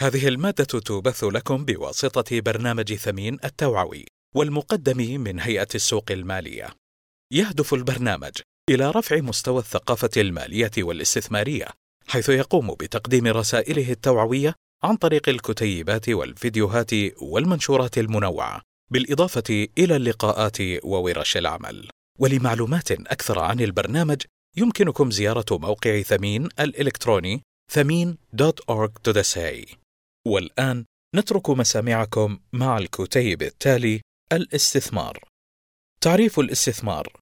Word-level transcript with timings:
هذه 0.00 0.28
المادة 0.28 0.64
تبث 0.64 1.24
لكم 1.24 1.64
بواسطة 1.64 2.40
برنامج 2.40 2.94
ثمين 2.94 3.38
التوعوي 3.44 4.06
والمقدم 4.34 5.20
من 5.20 5.40
هيئة 5.40 5.68
السوق 5.74 6.04
المالية. 6.10 6.68
يهدف 7.32 7.74
البرنامج 7.74 8.32
إلى 8.70 8.90
رفع 8.90 9.16
مستوى 9.16 9.58
الثقافة 9.58 10.10
المالية 10.16 10.70
والاستثمارية، 10.78 11.66
حيث 12.08 12.28
يقوم 12.28 12.74
بتقديم 12.74 13.26
رسائله 13.26 13.92
التوعوية 13.92 14.54
عن 14.82 14.96
طريق 14.96 15.28
الكتيبات 15.28 16.08
والفيديوهات 16.08 16.90
والمنشورات 17.22 17.98
المنوعة، 17.98 18.62
بالإضافة 18.92 19.68
إلى 19.78 19.96
اللقاءات 19.96 20.56
وورش 20.84 21.36
العمل. 21.36 21.88
ولمعلومات 22.18 22.90
أكثر 22.90 23.38
عن 23.38 23.60
البرنامج 23.60 24.22
يمكنكم 24.56 25.10
زيارة 25.10 25.58
موقع 25.58 26.02
ثمين 26.02 26.48
الإلكتروني 26.60 27.42
ثمين.org.sa 27.72 29.79
والآن 30.26 30.84
نترك 31.16 31.50
مسامعكم 31.50 32.38
مع 32.52 32.78
الكتيب 32.78 33.42
التالي 33.42 34.00
الاستثمار. 34.32 35.24
تعريف 36.00 36.40
الاستثمار 36.40 37.20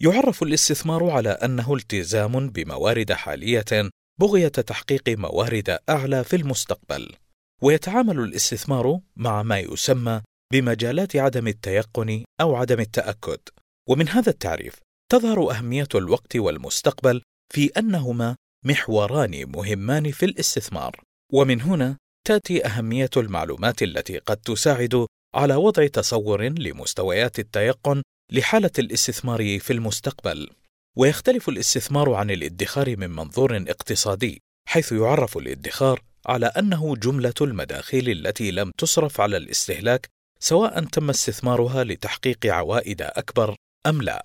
يعرف 0.00 0.42
الاستثمار 0.42 1.10
على 1.10 1.28
أنه 1.28 1.74
التزام 1.74 2.50
بموارد 2.50 3.12
حالية 3.12 3.90
بغية 4.20 4.48
تحقيق 4.48 5.08
موارد 5.08 5.78
أعلى 5.88 6.24
في 6.24 6.36
المستقبل. 6.36 7.14
ويتعامل 7.62 8.18
الاستثمار 8.18 9.00
مع 9.16 9.42
ما 9.42 9.58
يسمى 9.58 10.22
بمجالات 10.52 11.16
عدم 11.16 11.48
التيقن 11.48 12.24
أو 12.40 12.56
عدم 12.56 12.80
التأكد. 12.80 13.40
ومن 13.88 14.08
هذا 14.08 14.30
التعريف 14.30 14.80
تظهر 15.12 15.50
أهمية 15.50 15.88
الوقت 15.94 16.36
والمستقبل 16.36 17.22
في 17.52 17.66
أنهما 17.66 18.36
محوران 18.64 19.52
مهمان 19.56 20.10
في 20.10 20.26
الاستثمار. 20.26 21.00
ومن 21.32 21.60
هنا 21.60 21.96
تأتي 22.26 22.66
أهمية 22.66 23.10
المعلومات 23.16 23.82
التي 23.82 24.18
قد 24.18 24.36
تساعد 24.36 25.06
على 25.34 25.54
وضع 25.54 25.86
تصور 25.86 26.42
لمستويات 26.42 27.38
التيقن 27.38 28.02
لحالة 28.32 28.70
الاستثمار 28.78 29.58
في 29.58 29.72
المستقبل. 29.72 30.50
ويختلف 30.96 31.48
الاستثمار 31.48 32.14
عن 32.14 32.30
الادخار 32.30 32.96
من 32.96 33.10
منظور 33.10 33.56
اقتصادي 33.56 34.42
حيث 34.68 34.92
يعرف 34.92 35.36
الادخار 35.36 36.02
على 36.26 36.46
أنه 36.46 36.96
جملة 36.96 37.34
المداخيل 37.40 38.10
التي 38.10 38.50
لم 38.50 38.72
تصرف 38.78 39.20
على 39.20 39.36
الاستهلاك 39.36 40.08
سواء 40.40 40.84
تم 40.84 41.10
استثمارها 41.10 41.84
لتحقيق 41.84 42.46
عوائد 42.46 43.02
أكبر 43.02 43.54
أم 43.86 44.02
لا. 44.02 44.24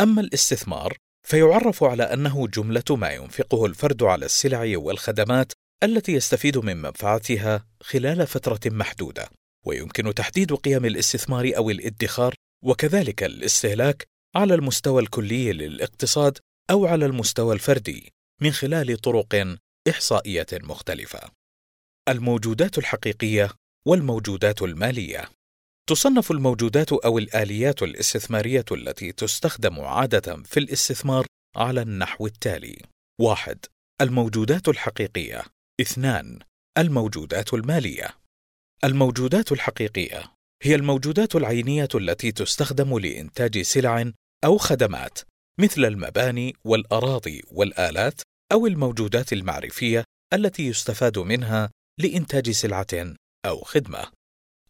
أما 0.00 0.20
الاستثمار 0.20 0.96
فيعرف 1.26 1.84
على 1.84 2.02
أنه 2.02 2.48
جملة 2.48 2.96
ما 2.96 3.10
ينفقه 3.10 3.66
الفرد 3.66 4.02
على 4.02 4.26
السلع 4.26 4.72
والخدمات 4.78 5.52
التي 5.82 6.12
يستفيد 6.12 6.58
من 6.58 6.76
منفعتها 6.76 7.66
خلال 7.82 8.26
فترة 8.26 8.60
محدودة، 8.66 9.30
ويمكن 9.66 10.14
تحديد 10.14 10.52
قيم 10.52 10.84
الاستثمار 10.84 11.52
أو 11.56 11.70
الادخار 11.70 12.34
وكذلك 12.64 13.22
الاستهلاك 13.22 14.06
على 14.36 14.54
المستوى 14.54 15.02
الكلي 15.02 15.52
للاقتصاد 15.52 16.38
أو 16.70 16.86
على 16.86 17.06
المستوى 17.06 17.54
الفردي 17.54 18.12
من 18.42 18.50
خلال 18.50 18.96
طرق 18.96 19.56
إحصائية 19.88 20.46
مختلفة. 20.52 21.20
الموجودات 22.08 22.78
الحقيقية 22.78 23.50
والموجودات 23.86 24.62
المالية 24.62 25.30
تصنف 25.88 26.30
الموجودات 26.30 26.92
أو 26.92 27.18
الآليات 27.18 27.82
الاستثمارية 27.82 28.64
التي 28.72 29.12
تستخدم 29.12 29.80
عادة 29.80 30.42
في 30.42 30.60
الاستثمار 30.60 31.26
على 31.56 31.82
النحو 31.82 32.26
التالي: 32.26 32.82
واحد: 33.20 33.58
الموجودات 34.00 34.68
الحقيقية 34.68 35.44
اثنان 35.80 36.38
الموجودات 36.78 37.54
المالية 37.54 38.08
الموجودات 38.84 39.52
الحقيقية 39.52 40.32
هي 40.62 40.74
الموجودات 40.74 41.36
العينية 41.36 41.88
التي 41.94 42.32
تستخدم 42.32 42.98
لإنتاج 42.98 43.62
سلع 43.62 44.12
أو 44.44 44.58
خدمات 44.58 45.18
مثل 45.60 45.84
المباني 45.84 46.54
والأراضي 46.64 47.42
والآلات 47.50 48.20
أو 48.52 48.66
الموجودات 48.66 49.32
المعرفية 49.32 50.04
التي 50.34 50.66
يستفاد 50.66 51.18
منها 51.18 51.70
لإنتاج 52.00 52.50
سلعة 52.50 53.14
أو 53.46 53.60
خدمة. 53.60 54.06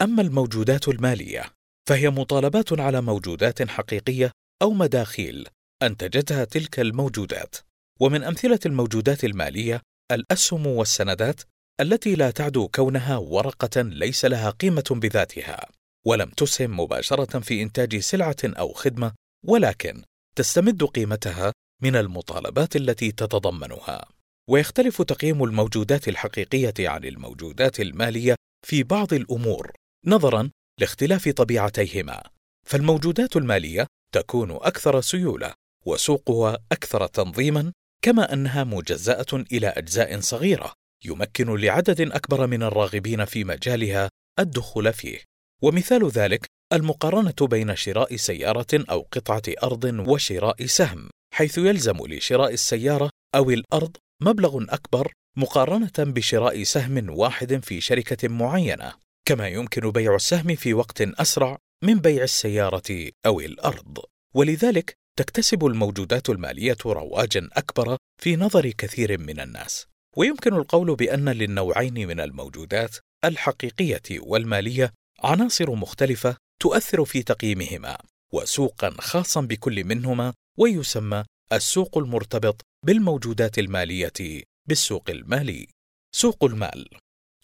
أما 0.02 0.22
الموجودات 0.22 0.88
المالية 0.88 1.52
فهي 1.88 2.10
مطالبات 2.10 2.80
على 2.80 3.00
موجودات 3.00 3.68
حقيقية 3.68 4.30
أو 4.62 4.70
مداخيل 4.70 5.48
أنتجتها 5.82 6.44
تلك 6.44 6.80
الموجودات. 6.80 7.56
ومن 8.00 8.24
أمثلة 8.24 8.60
الموجودات 8.66 9.24
المالية 9.24 9.82
الأسهم 10.12 10.66
والسندات 10.66 11.40
التي 11.80 12.14
لا 12.14 12.30
تعدو 12.30 12.68
كونها 12.68 13.16
ورقة 13.16 13.82
ليس 13.82 14.24
لها 14.24 14.50
قيمة 14.50 14.84
بذاتها، 14.90 15.68
ولم 16.06 16.30
تسهم 16.30 16.80
مباشرة 16.80 17.38
في 17.38 17.62
إنتاج 17.62 17.98
سلعة 17.98 18.36
أو 18.44 18.72
خدمة، 18.72 19.12
ولكن 19.46 20.02
تستمد 20.36 20.84
قيمتها 20.84 21.52
من 21.82 21.96
المطالبات 21.96 22.76
التي 22.76 23.12
تتضمنها. 23.12 24.04
ويختلف 24.50 25.02
تقييم 25.02 25.44
الموجودات 25.44 26.08
الحقيقية 26.08 26.88
عن 26.88 27.04
الموجودات 27.04 27.80
المالية 27.80 28.34
في 28.66 28.82
بعض 28.82 29.12
الأمور، 29.12 29.72
نظرًا 30.06 30.50
لاختلاف 30.80 31.28
طبيعتيهما. 31.28 32.22
فالموجودات 32.66 33.36
المالية 33.36 33.86
تكون 34.14 34.50
أكثر 34.50 35.00
سيولة، 35.00 35.54
وسوقها 35.86 36.58
أكثر 36.72 37.06
تنظيمًا 37.06 37.72
كما 38.02 38.32
أنها 38.32 38.64
مجزأة 38.64 39.44
إلى 39.52 39.66
أجزاء 39.66 40.20
صغيرة 40.20 40.72
يمكن 41.04 41.56
لعدد 41.56 42.00
أكبر 42.00 42.46
من 42.46 42.62
الراغبين 42.62 43.24
في 43.24 43.44
مجالها 43.44 44.08
الدخول 44.38 44.92
فيه. 44.92 45.18
ومثال 45.62 46.08
ذلك 46.08 46.46
المقارنة 46.72 47.34
بين 47.40 47.76
شراء 47.76 48.16
سيارة 48.16 48.66
أو 48.90 49.06
قطعة 49.12 49.42
أرض 49.62 49.84
وشراء 49.84 50.66
سهم 50.66 51.10
حيث 51.34 51.58
يلزم 51.58 52.06
لشراء 52.06 52.52
السيارة 52.52 53.10
أو 53.34 53.50
الأرض 53.50 53.96
مبلغ 54.22 54.64
أكبر 54.68 55.12
مقارنة 55.36 55.92
بشراء 55.98 56.62
سهم 56.62 57.10
واحد 57.10 57.64
في 57.64 57.80
شركة 57.80 58.28
معينة 58.28 58.92
كما 59.24 59.48
يمكن 59.48 59.90
بيع 59.90 60.14
السهم 60.14 60.54
في 60.54 60.74
وقت 60.74 61.00
أسرع 61.00 61.58
من 61.84 61.94
بيع 61.94 62.22
السيارة 62.22 63.10
أو 63.26 63.40
الأرض. 63.40 63.98
ولذلك 64.34 64.94
تكتسب 65.18 65.66
الموجودات 65.66 66.30
المالية 66.30 66.76
رواجا 66.86 67.48
أكبر 67.52 67.96
في 68.22 68.36
نظر 68.36 68.70
كثير 68.70 69.20
من 69.20 69.40
الناس 69.40 69.86
ويمكن 70.16 70.54
القول 70.54 70.96
بأن 70.96 71.28
للنوعين 71.28 72.08
من 72.08 72.20
الموجودات 72.20 72.96
الحقيقية 73.24 74.20
والمالية 74.20 74.92
عناصر 75.24 75.74
مختلفة 75.74 76.36
تؤثر 76.60 77.04
في 77.04 77.22
تقييمهما 77.22 77.98
وسوقا 78.32 78.90
خاصا 78.98 79.40
بكل 79.40 79.84
منهما 79.84 80.34
ويسمى 80.58 81.24
السوق 81.52 81.98
المرتبط 81.98 82.62
بالموجودات 82.86 83.58
المالية 83.58 84.42
بالسوق 84.68 85.10
المالي. 85.10 85.66
سوق 86.14 86.44
المال. 86.44 86.88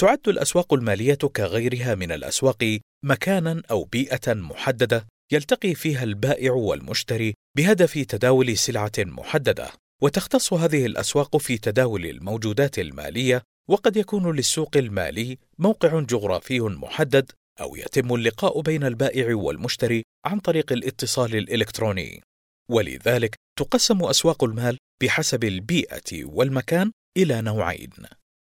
تعد 0.00 0.28
الأسواق 0.28 0.74
المالية 0.74 1.14
كغيرها 1.14 1.94
من 1.94 2.12
الأسواق 2.12 2.78
مكانا 3.04 3.62
أو 3.70 3.84
بيئة 3.84 4.34
محددة 4.34 5.06
يلتقي 5.32 5.74
فيها 5.74 6.04
البائع 6.04 6.52
والمشتري 6.52 7.34
بهدف 7.56 7.92
تداول 7.98 8.56
سلعة 8.56 8.92
محددة. 8.98 9.70
وتختص 10.02 10.52
هذه 10.52 10.86
الأسواق 10.86 11.36
في 11.36 11.58
تداول 11.58 12.06
الموجودات 12.06 12.78
المالية 12.78 13.42
وقد 13.70 13.96
يكون 13.96 14.36
للسوق 14.36 14.76
المالي 14.76 15.38
موقع 15.58 16.00
جغرافي 16.00 16.60
محدد 16.60 17.32
أو 17.60 17.76
يتم 17.76 18.14
اللقاء 18.14 18.60
بين 18.60 18.84
البائع 18.84 19.34
والمشتري 19.36 20.02
عن 20.26 20.40
طريق 20.40 20.72
الاتصال 20.72 21.36
الإلكتروني. 21.36 22.22
ولذلك 22.68 23.34
تقسم 23.58 24.04
أسواق 24.04 24.44
المال 24.44 24.78
بحسب 25.02 25.44
البيئة 25.44 26.24
والمكان 26.24 26.92
إلى 27.16 27.42
نوعين. 27.42 27.90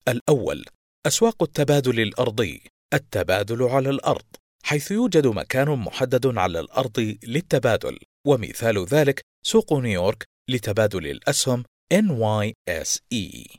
الأول 0.07 0.65
أسواق 1.07 1.43
التبادل 1.43 1.99
الأرضي 1.99 2.61
التبادل 2.93 3.63
على 3.63 3.89
الأرض. 3.89 4.25
حيث 4.65 4.91
يوجد 4.91 5.27
مكان 5.27 5.67
محدد 5.67 6.37
على 6.37 6.59
الأرض 6.59 7.17
للتبادل 7.23 7.99
ومثال 8.27 8.85
ذلك 8.85 9.21
سوق 9.45 9.73
نيويورك 9.73 10.25
لتبادل 10.49 11.07
الأسهم 11.07 11.63
NYSE. 11.93 13.57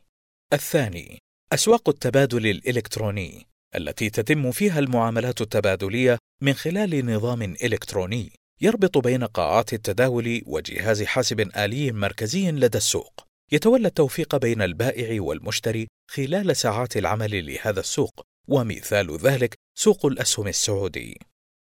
الثاني 0.53 1.19
أسواق 1.53 1.89
التبادل 1.89 2.47
الإلكتروني 2.47 3.47
التي 3.77 4.11
تتم 4.11 4.51
فيها 4.51 4.79
المعاملات 4.79 5.41
التبادلية 5.41 6.19
من 6.43 6.53
خلال 6.53 7.07
نظام 7.07 7.43
إلكتروني 7.43 8.33
يربط 8.61 8.99
بين 8.99 9.25
قاعات 9.25 9.73
التداول 9.73 10.43
وجهاز 10.47 11.03
حاسب 11.03 11.41
آلي 11.41 11.93
مركزي 11.93 12.51
لدى 12.51 12.79
السوق 12.79 13.27
يتولى 13.53 13.89
التوفيق 13.89 14.37
بين 14.37 14.63
البائع 14.63 15.23
والمشتري 15.23 15.89
خلال 16.11 16.57
ساعات 16.57 16.97
العمل 16.97 17.47
لهذا 17.47 17.81
السوق 17.81 18.27
ومثال 18.49 19.17
ذلك 19.17 19.55
سوق 19.79 20.07
الأسهم 20.07 20.49
السعودي 20.49 21.21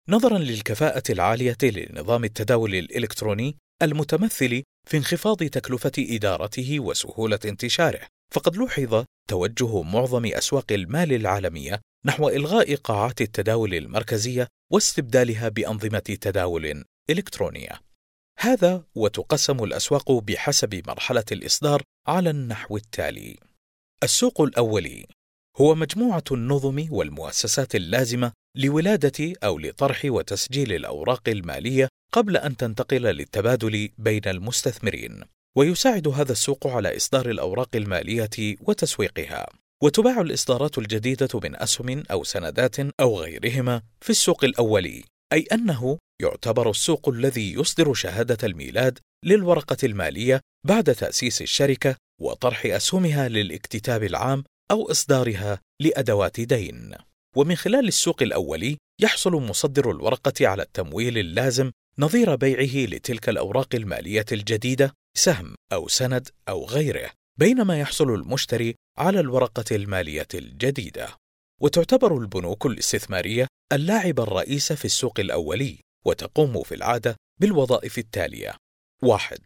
نظرا 0.08 0.38
للكفاءة 0.38 1.02
العالية 1.10 1.56
لنظام 1.62 2.24
التداول 2.24 2.74
الإلكتروني 2.74 3.56
المتمثل 3.82 4.62
في 4.86 4.96
انخفاض 4.96 5.36
تكلفة 5.36 5.92
إدارته 5.98 6.80
وسهولة 6.80 7.38
انتشاره، 7.44 8.00
فقد 8.32 8.56
لوحظ 8.56 9.04
توجه 9.28 9.82
معظم 9.82 10.26
أسواق 10.26 10.72
المال 10.72 11.12
العالمية 11.12 11.80
نحو 12.04 12.28
إلغاء 12.28 12.74
قاعات 12.74 13.20
التداول 13.20 13.74
المركزية 13.74 14.48
واستبدالها 14.72 15.48
بأنظمة 15.48 15.98
تداول 15.98 16.84
إلكترونية. 17.10 17.80
هذا 18.38 18.84
وتقسم 18.94 19.64
الأسواق 19.64 20.12
بحسب 20.12 20.82
مرحلة 20.86 21.24
الإصدار 21.32 21.82
على 22.06 22.30
النحو 22.30 22.76
التالي: 22.76 23.36
السوق 24.02 24.40
الأولي 24.40 25.06
هو 25.60 25.74
مجموعة 25.74 26.24
النظم 26.32 26.86
والمؤسسات 26.90 27.74
اللازمة 27.74 28.32
لولادة 28.56 29.32
أو 29.44 29.58
لطرح 29.58 30.00
وتسجيل 30.04 30.72
الأوراق 30.72 31.28
المالية 31.28 31.88
قبل 32.12 32.36
أن 32.36 32.56
تنتقل 32.56 33.02
للتبادل 33.02 33.88
بين 33.98 34.22
المستثمرين. 34.26 35.22
ويساعد 35.56 36.08
هذا 36.08 36.32
السوق 36.32 36.66
على 36.66 36.96
إصدار 36.96 37.30
الأوراق 37.30 37.68
المالية 37.74 38.56
وتسويقها. 38.60 39.46
وتباع 39.82 40.20
الإصدارات 40.20 40.78
الجديدة 40.78 41.40
من 41.44 41.62
أسهم 41.62 42.02
أو 42.10 42.24
سندات 42.24 42.76
أو 43.00 43.20
غيرهما 43.20 43.82
في 44.00 44.10
السوق 44.10 44.44
الأولي، 44.44 45.04
أي 45.32 45.46
أنه 45.52 45.98
يعتبر 46.22 46.70
السوق 46.70 47.08
الذي 47.08 47.52
يصدر 47.52 47.94
شهادة 47.94 48.46
الميلاد 48.46 48.98
للورقة 49.24 49.76
المالية 49.84 50.40
بعد 50.66 50.94
تأسيس 50.94 51.42
الشركة 51.42 51.96
وطرح 52.20 52.66
أسهمها 52.66 53.28
للاكتتاب 53.28 54.02
العام 54.02 54.44
أو 54.70 54.90
إصدارها 54.90 55.60
لأدوات 55.80 56.40
دين. 56.40 56.94
ومن 57.36 57.56
خلال 57.56 57.88
السوق 57.88 58.22
الأولي 58.22 58.76
يحصل 59.00 59.32
مصدر 59.32 59.90
الورقة 59.90 60.48
على 60.48 60.62
التمويل 60.62 61.18
اللازم 61.18 61.70
نظير 61.98 62.34
بيعه 62.34 62.86
لتلك 62.86 63.28
الأوراق 63.28 63.74
المالية 63.74 64.24
الجديدة 64.32 64.94
سهم 65.16 65.54
أو 65.72 65.88
سند 65.88 66.28
أو 66.48 66.64
غيره، 66.64 67.10
بينما 67.38 67.80
يحصل 67.80 68.14
المشتري 68.14 68.74
على 68.98 69.20
الورقة 69.20 69.76
المالية 69.76 70.28
الجديدة. 70.34 71.08
وتعتبر 71.60 72.18
البنوك 72.18 72.66
الاستثمارية 72.66 73.46
اللاعب 73.72 74.20
الرئيس 74.20 74.72
في 74.72 74.84
السوق 74.84 75.20
الأولي، 75.20 75.78
وتقوم 76.06 76.62
في 76.62 76.74
العادة 76.74 77.16
بالوظائف 77.40 77.98
التالية: 77.98 78.56
واحد: 79.02 79.38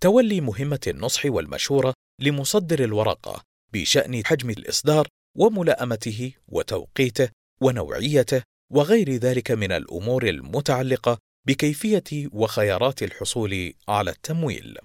تولي 0.00 0.40
مهمة 0.40 0.80
النصح 0.86 1.26
والمشورة 1.26 1.94
لمصدر 2.20 2.84
الورقة 2.84 3.42
بشأن 3.72 4.26
حجم 4.26 4.50
الإصدار 4.50 5.08
وملائمته 5.36 6.32
وتوقيته 6.48 7.28
ونوعيته 7.60 8.42
وغير 8.70 9.16
ذلك 9.16 9.50
من 9.50 9.72
الأمور 9.72 10.28
المتعلقة 10.28 11.18
بكيفية 11.46 12.28
وخيارات 12.32 13.02
الحصول 13.02 13.74
على 13.88 14.10
التمويل. 14.10 14.78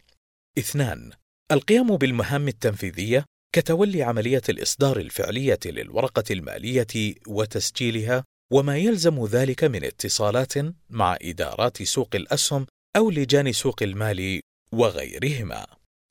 اثنان: 0.57 1.11
القيام 1.51 1.97
بالمهام 1.97 2.47
التنفيذية 2.47 3.25
كتولي 3.55 4.03
عملية 4.03 4.41
الإصدار 4.49 4.97
الفعلية 4.97 5.59
للورقة 5.65 6.23
المالية 6.31 7.15
وتسجيلها 7.27 8.23
وما 8.51 8.77
يلزم 8.77 9.25
ذلك 9.25 9.63
من 9.63 9.83
اتصالات 9.83 10.53
مع 10.89 11.17
إدارات 11.21 11.83
سوق 11.83 12.15
الأسهم 12.15 12.65
أو 12.95 13.11
لجان 13.11 13.51
سوق 13.51 13.83
المال 13.83 14.41
وغيرهما. 14.71 15.65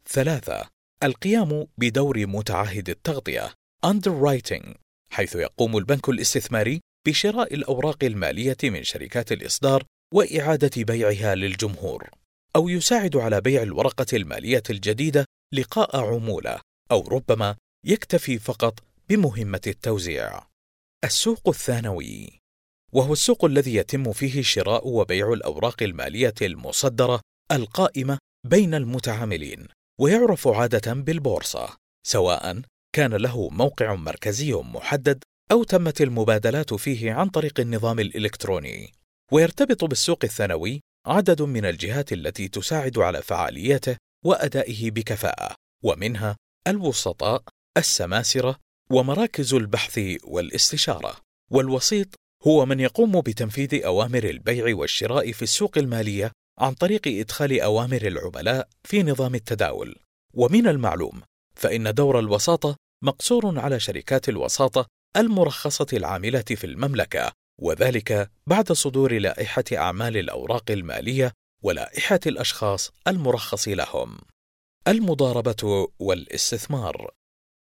ثلاثة: 0.09 0.74
القيام 1.03 1.67
بدور 1.79 2.27
متعهد 2.27 2.91
التغطية 2.91 3.53
underwriting 3.87 4.75
حيث 5.11 5.37
يقوم 5.37 5.77
البنك 5.77 6.09
الاستثماري 6.09 6.81
بشراء 7.07 7.55
الأوراق 7.55 8.05
المالية 8.05 8.57
من 8.65 8.85
شركات 8.85 9.33
الإصدار 9.33 9.85
وإعادة 10.15 10.83
بيعها 10.83 11.35
للجمهور. 11.35 12.11
أو 12.57 12.69
يساعد 12.69 13.17
على 13.17 13.41
بيع 13.41 13.63
الورقة 13.63 14.07
المالية 14.13 14.63
الجديدة 14.71 15.25
لقاء 15.55 15.97
عمولة 15.97 16.61
أو 16.91 17.09
ربما 17.09 17.57
يكتفي 17.87 18.39
فقط 18.39 18.79
بمهمة 19.09 19.61
التوزيع. 19.67 20.41
السوق 21.05 21.49
الثانوي 21.49 22.41
وهو 22.93 23.13
السوق 23.13 23.45
الذي 23.45 23.75
يتم 23.75 24.13
فيه 24.13 24.43
شراء 24.43 24.89
وبيع 24.89 25.33
الأوراق 25.33 25.83
المالية 25.83 26.35
المصدرة 26.43 27.21
القائمة 27.53 28.19
بين 28.47 28.75
المتعاملين 28.75 29.69
ويعرف 30.01 30.49
عادة 30.49 30.93
بالبورصة 30.93 31.77
سواء 32.07 32.63
كان 32.95 33.15
له 33.15 33.49
موقع 33.51 33.95
مركزي 33.95 34.53
محدد 34.53 35.23
أو 35.53 35.65
تمت 35.65 36.01
المبادلات 36.01 36.75
فيه 36.75 37.13
عن 37.13 37.29
طريق 37.29 37.61
النظام 37.61 38.01
الإلكتروني. 38.01 38.93
ويرتبط 39.33 39.85
بالسوق 39.85 40.19
الثانوي 40.25 40.81
عدد 41.07 41.43
من 41.43 41.65
الجهات 41.65 42.13
التي 42.13 42.49
تساعد 42.49 42.99
على 42.99 43.23
فعاليته 43.23 43.97
وأدائه 44.25 44.91
بكفاءة 44.91 45.55
ومنها 45.85 46.37
الوسطاء 46.69 47.43
السماسرة 47.77 48.59
ومراكز 48.91 49.55
البحث 49.55 50.01
والاستشارة. 50.25 51.17
والوسيط 51.51 52.15
هو 52.47 52.67
من 52.67 52.81
يقوم 52.81 53.21
بتنفيذ 53.21 53.85
أوامر 53.85 54.25
البيع 54.25 54.77
والشراء 54.77 55.33
في 55.33 55.43
السوق 55.43 55.79
المالية 55.79 56.33
عن 56.59 56.75
طريق 56.75 57.03
إدخال 57.07 57.61
أوامر 57.61 58.03
العملاء 58.03 58.69
في 58.85 59.03
نظام 59.03 59.35
التداول. 59.35 59.97
ومن 60.35 60.69
المعلوم 60.69 61.23
فإن 61.57 61.95
دور 61.95 62.19
الوساطة 62.19 62.77
مقصور 63.05 63.59
على 63.59 63.81
شركات 63.81 64.29
الوساطة 64.29 64.87
المرخصة 65.17 65.87
العاملة 65.93 66.41
في 66.43 66.65
المملكة 66.65 67.33
وذلك 67.61 68.31
بعد 68.47 68.73
صدور 68.73 69.19
لائحة 69.19 69.65
أعمال 69.73 70.17
الأوراق 70.17 70.71
المالية 70.71 71.33
ولائحة 71.63 72.21
الأشخاص 72.27 72.93
المرخص 73.09 73.69
لهم. 73.69 74.19
المضاربة 74.89 75.89
والاستثمار. 75.99 77.11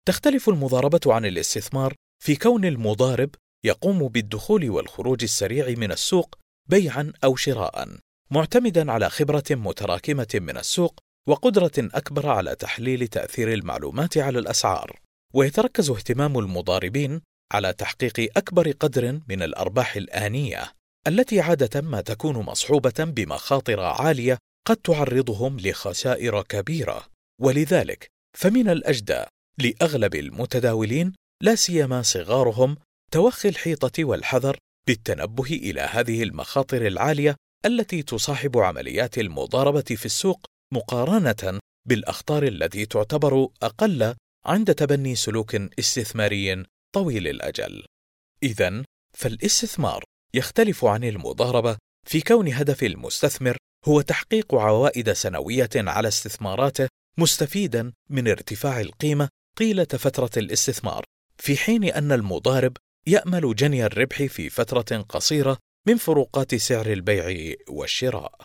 تختلف 0.07 0.49
المضاربة 0.49 1.13
عن 1.13 1.25
الاستثمار 1.25 1.93
في 2.23 2.35
كون 2.35 2.65
المضارب 2.65 3.29
يقوم 3.65 4.07
بالدخول 4.07 4.69
والخروج 4.69 5.23
السريع 5.23 5.69
من 5.69 5.91
السوق 5.91 6.35
بيعا 6.69 7.13
أو 7.23 7.35
شراء، 7.35 7.97
معتمدا 8.31 8.91
على 8.91 9.09
خبرة 9.09 9.43
متراكمة 9.51 10.27
من 10.33 10.57
السوق 10.57 10.99
وقدرة 11.27 11.71
أكبر 11.77 12.29
على 12.29 12.55
تحليل 12.55 13.07
تأثير 13.07 13.53
المعلومات 13.53 14.17
على 14.17 14.39
الأسعار. 14.39 14.99
ويتركز 15.33 15.89
اهتمام 15.89 16.39
المضاربين 16.39 17.21
على 17.53 17.73
تحقيق 17.73 18.37
أكبر 18.37 18.71
قدر 18.71 19.19
من 19.29 19.43
الأرباح 19.43 19.95
الآنية 19.95 20.73
التي 21.07 21.41
عادة 21.41 21.81
ما 21.81 22.01
تكون 22.01 22.35
مصحوبة 22.35 22.93
بمخاطر 22.99 23.79
عالية 23.79 24.37
قد 24.67 24.77
تعرضهم 24.77 25.59
لخسائر 25.59 26.41
كبيرة 26.41 27.05
ولذلك 27.41 28.07
فمن 28.37 28.69
الاجدى 28.69 29.23
لأغلب 29.57 30.15
المتداولين 30.15 31.13
لا 31.41 31.55
سيما 31.55 32.01
صغارهم 32.01 32.77
توخي 33.11 33.49
الحيطة 33.49 34.03
والحذر 34.03 34.57
بالتنبه 34.87 35.43
إلى 35.43 35.81
هذه 35.81 36.23
المخاطر 36.23 36.87
العالية 36.87 37.35
التي 37.65 38.03
تصاحب 38.03 38.57
عمليات 38.57 39.17
المضاربة 39.17 39.81
في 39.81 40.05
السوق 40.05 40.45
مقارنة 40.73 41.59
بالأخطار 41.85 42.43
التي 42.43 42.85
تعتبر 42.85 43.47
أقل 43.61 44.15
عند 44.45 44.75
تبني 44.75 45.15
سلوك 45.15 45.55
استثماري 45.55 46.63
طويل 46.93 47.27
الأجل. 47.27 47.85
إذا 48.43 48.83
فالاستثمار 49.17 50.03
يختلف 50.33 50.85
عن 50.85 51.03
المضاربة 51.03 51.77
في 52.07 52.21
كون 52.21 52.53
هدف 52.53 52.83
المستثمر 52.83 53.57
هو 53.85 54.01
تحقيق 54.01 54.55
عوائد 54.55 55.13
سنوية 55.13 55.69
على 55.75 56.07
استثماراته 56.07 56.87
مستفيدا 57.17 57.91
من 58.09 58.27
ارتفاع 58.27 58.81
القيمة 58.81 59.29
طيلة 59.57 59.85
فترة 59.85 60.29
الاستثمار، 60.37 61.03
في 61.37 61.57
حين 61.57 61.83
أن 61.83 62.11
المضارب 62.11 62.77
يأمل 63.07 63.55
جني 63.55 63.85
الربح 63.85 64.23
في 64.23 64.49
فترة 64.49 64.97
قصيرة 65.01 65.57
من 65.87 65.97
فروقات 65.97 66.55
سعر 66.55 66.85
البيع 66.85 67.55
والشراء. 67.69 68.35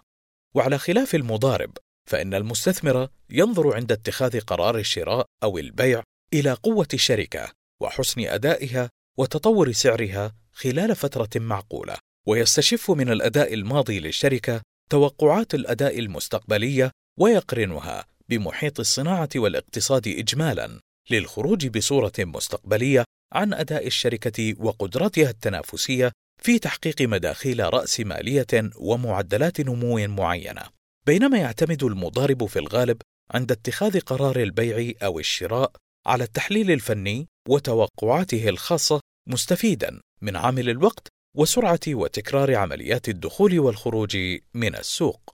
وعلى 0.55 0.79
خلاف 0.79 1.15
المضارب، 1.15 1.71
فإن 2.11 2.35
المستثمر 2.35 3.09
ينظر 3.31 3.77
عند 3.77 3.93
اتخاذ 3.93 4.41
قرار 4.41 4.79
الشراء 4.79 5.27
أو 5.43 5.59
البيع 5.59 6.03
إلى 6.35 6.53
قوة 6.53 6.89
الشركة 6.95 7.53
وحسن 7.83 8.21
أدائها 8.21 8.91
وتطور 9.19 9.73
سعرها 9.73 10.35
خلال 10.53 10.97
فترة 10.97 11.29
معقولة 11.37 11.97
ويستشف 12.27 12.91
من 12.91 13.09
الأداء 13.11 13.55
الماضي 13.55 14.01
للشركة 14.01 14.63
توقعات 14.91 15.55
الأداء 15.55 15.99
المستقبلية 15.99 16.91
ويقرنها 17.19 18.07
بمحيط 18.29 18.81
الصناعة 18.81 19.29
والاقتصاد 19.37 20.09
اجمالا 20.09 20.81
للخروج 21.11 21.67
بصورة 21.67 22.13
مستقبلية 22.19 23.05
عن 23.33 23.55
أداء 23.55 23.87
الشركة 23.87 24.55
وقدرتها 24.59 25.31
التنافسية 25.31 26.13
في 26.43 26.59
تحقيق 26.59 27.03
مداخيل 27.03 27.75
رأس 27.75 28.01
مالية 28.01 28.71
ومعدلات 28.77 29.61
نمو 29.61 30.07
معينة 30.07 30.63
بينما 31.07 31.39
يعتمد 31.39 31.83
المضارب 31.83 32.47
في 32.47 32.59
الغالب 32.59 33.03
عند 33.31 33.53
اتخاذ 33.53 34.01
قرار 34.01 34.43
البيع 34.43 34.93
أو 35.03 35.19
الشراء 35.19 35.73
على 36.07 36.25
التحليل 36.25 36.71
الفني 36.71 37.29
وتوقعاته 37.49 38.49
الخاصة 38.49 39.01
مستفيدا 39.29 40.01
من 40.23 40.37
عامل 40.37 40.71
الوقت 40.71 41.09
وسرعة 41.37 41.81
وتكرار 41.89 42.55
عمليات 42.55 43.09
الدخول 43.09 43.61
والخروج 43.61 44.17
من 44.55 44.77
السوق. 44.77 45.31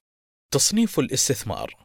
تصنيف 0.53 0.99
الاستثمار 0.99 1.75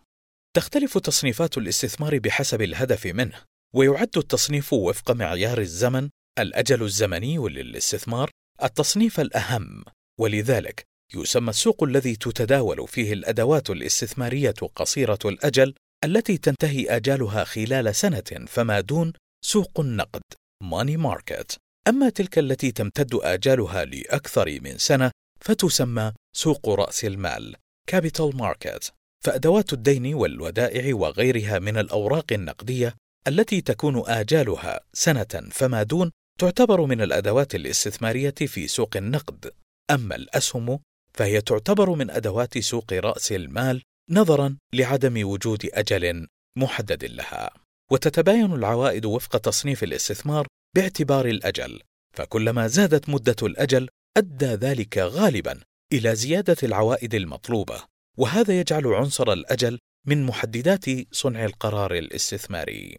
تختلف 0.56 0.98
تصنيفات 0.98 1.58
الاستثمار 1.58 2.18
بحسب 2.18 2.62
الهدف 2.62 3.06
منه، 3.06 3.42
ويعد 3.74 4.16
التصنيف 4.16 4.72
وفق 4.72 5.10
معيار 5.10 5.58
الزمن 5.58 6.08
الأجل 6.38 6.82
الزمني 6.82 7.38
للاستثمار 7.38 8.30
التصنيف 8.64 9.20
الأهم 9.20 9.84
ولذلك 10.20 10.84
يسمى 11.14 11.50
السوق 11.50 11.84
الذي 11.84 12.16
تتداول 12.16 12.88
فيه 12.88 13.12
الأدوات 13.12 13.70
الاستثمارية 13.70 14.54
قصيرة 14.76 15.18
الأجل 15.24 15.74
التي 16.04 16.38
تنتهي 16.38 16.96
آجالها 16.96 17.44
خلال 17.44 17.94
سنة 17.94 18.46
فما 18.46 18.80
دون 18.80 19.12
سوق 19.44 19.80
النقد 19.80 20.22
ماني 20.62 20.96
ماركت 20.96 21.56
أما 21.88 22.08
تلك 22.08 22.38
التي 22.38 22.72
تمتد 22.72 23.14
آجالها 23.14 23.84
لأكثر 23.84 24.60
من 24.60 24.78
سنة 24.78 25.10
فتسمى 25.40 26.12
سوق 26.36 26.68
رأس 26.68 27.04
المال 27.04 27.56
capital 27.88 28.36
market 28.36 28.92
فأدوات 29.24 29.72
الدين 29.72 30.14
والودائع 30.14 30.94
وغيرها 30.94 31.58
من 31.58 31.76
الأوراق 31.78 32.32
النقدية 32.32 32.94
التي 33.28 33.60
تكون 33.60 34.02
آجالها 34.06 34.80
سنة 34.92 35.48
فما 35.50 35.82
دون 35.82 36.10
تعتبر 36.40 36.80
من 36.80 37.00
الأدوات 37.00 37.54
الاستثمارية 37.54 38.34
في 38.46 38.68
سوق 38.68 38.96
النقد. 38.96 39.52
أما 39.90 40.16
الأسهم 40.16 40.78
فهي 41.14 41.40
تعتبر 41.40 41.90
من 41.90 42.10
أدوات 42.10 42.58
سوق 42.58 42.92
رأس 42.92 43.32
المال 43.32 43.82
نظرا 44.10 44.56
لعدم 44.74 45.28
وجود 45.28 45.70
أجل 45.72 46.26
محدد 46.58 47.04
لها. 47.04 47.50
وتتباين 47.90 48.52
العوائد 48.52 49.04
وفق 49.04 49.36
تصنيف 49.36 49.84
الاستثمار 49.84 50.46
باعتبار 50.76 51.26
الأجل 51.26 51.80
فكلما 52.16 52.66
زادت 52.66 53.08
مدة 53.08 53.36
الأجل 53.42 53.88
أدى 54.16 54.46
ذلك 54.46 54.98
غالبا 54.98 55.60
إلى 55.92 56.14
زيادة 56.14 56.56
العوائد 56.62 57.14
المطلوبة. 57.14 57.82
وهذا 58.18 58.60
يجعل 58.60 58.86
عنصر 58.86 59.32
الأجل 59.32 59.78
من 60.06 60.26
محددات 60.26 60.84
صنع 61.12 61.44
القرار 61.44 61.94
الاستثماري. 61.94 62.98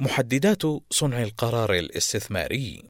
محددات 0.00 0.62
صنع 0.90 1.22
القرار 1.22 1.74
الاستثماري. 1.74 2.82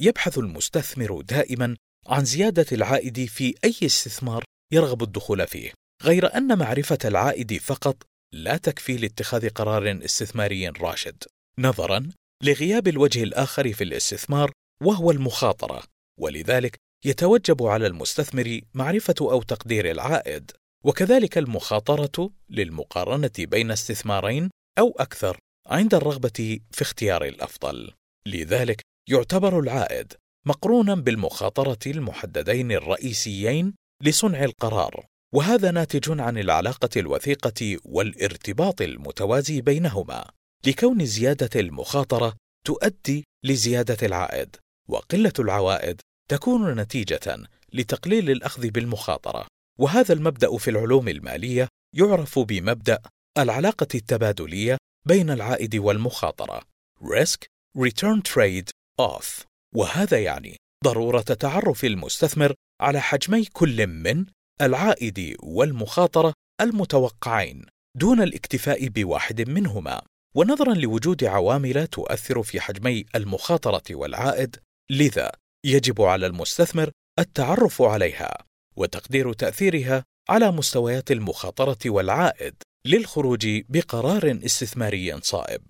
يبحث 0.00 0.38
المستثمر 0.38 1.20
دائما 1.20 1.76
عن 2.06 2.24
زيادة 2.24 2.66
العائد 2.72 3.24
في 3.24 3.54
أي 3.64 3.74
استثمار 3.82 4.44
يرغب 4.72 5.02
الدخول 5.02 5.46
فيه 5.46 5.72
غير 6.04 6.36
أن 6.36 6.58
معرفة 6.58 6.98
العائد 7.04 7.56
فقط 7.56 8.02
لا 8.34 8.56
تكفي 8.56 8.96
لاتخاذ 8.96 9.48
قرار 9.48 10.00
استثماري 10.04 10.68
راشد. 10.68 11.24
نظرا 11.58 12.10
لغياب 12.42 12.88
الوجه 12.88 13.22
الآخر 13.22 13.72
في 13.72 13.84
الاستثمار 13.84 14.52
وهو 14.82 15.10
المخاطرة 15.10 15.82
ولذلك 16.20 16.76
يتوجب 17.04 17.62
على 17.62 17.86
المستثمر 17.86 18.60
معرفة 18.74 19.14
أو 19.20 19.42
تقدير 19.42 19.90
العائد 19.90 20.50
وكذلك 20.84 21.38
المخاطرة 21.38 22.30
للمقارنة 22.50 23.30
بين 23.38 23.70
استثمارين 23.70 24.50
أو 24.78 24.94
أكثر. 24.98 25.38
عند 25.68 25.94
الرغبة 25.94 26.60
في 26.70 26.82
اختيار 26.82 27.24
الأفضل. 27.24 27.92
لذلك 28.26 28.80
يعتبر 29.08 29.60
العائد 29.60 30.12
مقرونا 30.46 30.94
بالمخاطرة 30.94 31.78
المحددين 31.86 32.72
الرئيسيين 32.72 33.74
لصنع 34.02 34.44
القرار 34.44 35.06
وهذا 35.34 35.70
ناتج 35.70 36.20
عن 36.20 36.38
العلاقة 36.38 36.88
الوثيقة 36.96 37.76
والارتباط 37.84 38.82
المتوازي 38.82 39.60
بينهما 39.60 40.30
لكون 40.66 41.06
زيادة 41.06 41.60
المخاطرة 41.60 42.34
تؤدي 42.66 43.24
لزيادة 43.44 44.06
العائد 44.06 44.56
وقلة 44.88 45.32
العوائد 45.38 46.00
تكون 46.30 46.80
نتيجة 46.80 47.36
لتقليل 47.72 48.30
الأخذ 48.30 48.70
بالمخاطرة. 48.70 49.46
وهذا 49.78 50.14
المبدأ 50.14 50.56
في 50.56 50.70
العلوم 50.70 51.08
المالية 51.08 51.68
يعرف 51.96 52.38
بمبدأ 52.38 52.98
العلاقة 53.38 53.88
التبادلية 53.94 54.78
بين 55.08 55.30
العائد 55.30 55.76
والمخاطرة. 55.76 56.62
Risk 57.00 57.46
Return 57.78 58.22
Trade 58.32 58.70
Off. 59.00 59.44
وهذا 59.74 60.22
يعني 60.22 60.56
ضرورة 60.84 61.20
تعرف 61.20 61.84
المستثمر 61.84 62.54
على 62.80 63.00
حجمي 63.00 63.44
كل 63.44 63.86
من 63.86 64.26
العائد 64.62 65.36
والمخاطرة 65.42 66.32
المتوقعين 66.60 67.66
دون 67.96 68.22
الاكتفاء 68.22 68.88
بواحد 68.88 69.48
منهما. 69.50 70.02
ونظرا 70.34 70.74
لوجود 70.74 71.24
عوامل 71.24 71.86
تؤثر 71.86 72.42
في 72.42 72.60
حجمي 72.60 73.04
المخاطرة 73.14 73.82
والعائد 73.90 74.56
لذا 74.90 75.32
يجب 75.66 76.02
على 76.02 76.26
المستثمر 76.26 76.90
التعرف 77.18 77.82
عليها 77.82 78.44
وتقدير 78.76 79.32
تأثيرها 79.32 80.04
على 80.28 80.50
مستويات 80.50 81.10
المخاطرة 81.10 81.78
والعائد. 81.86 82.54
للخروج 82.88 83.46
بقرار 83.68 84.40
استثماري 84.44 85.20
صائب 85.20 85.62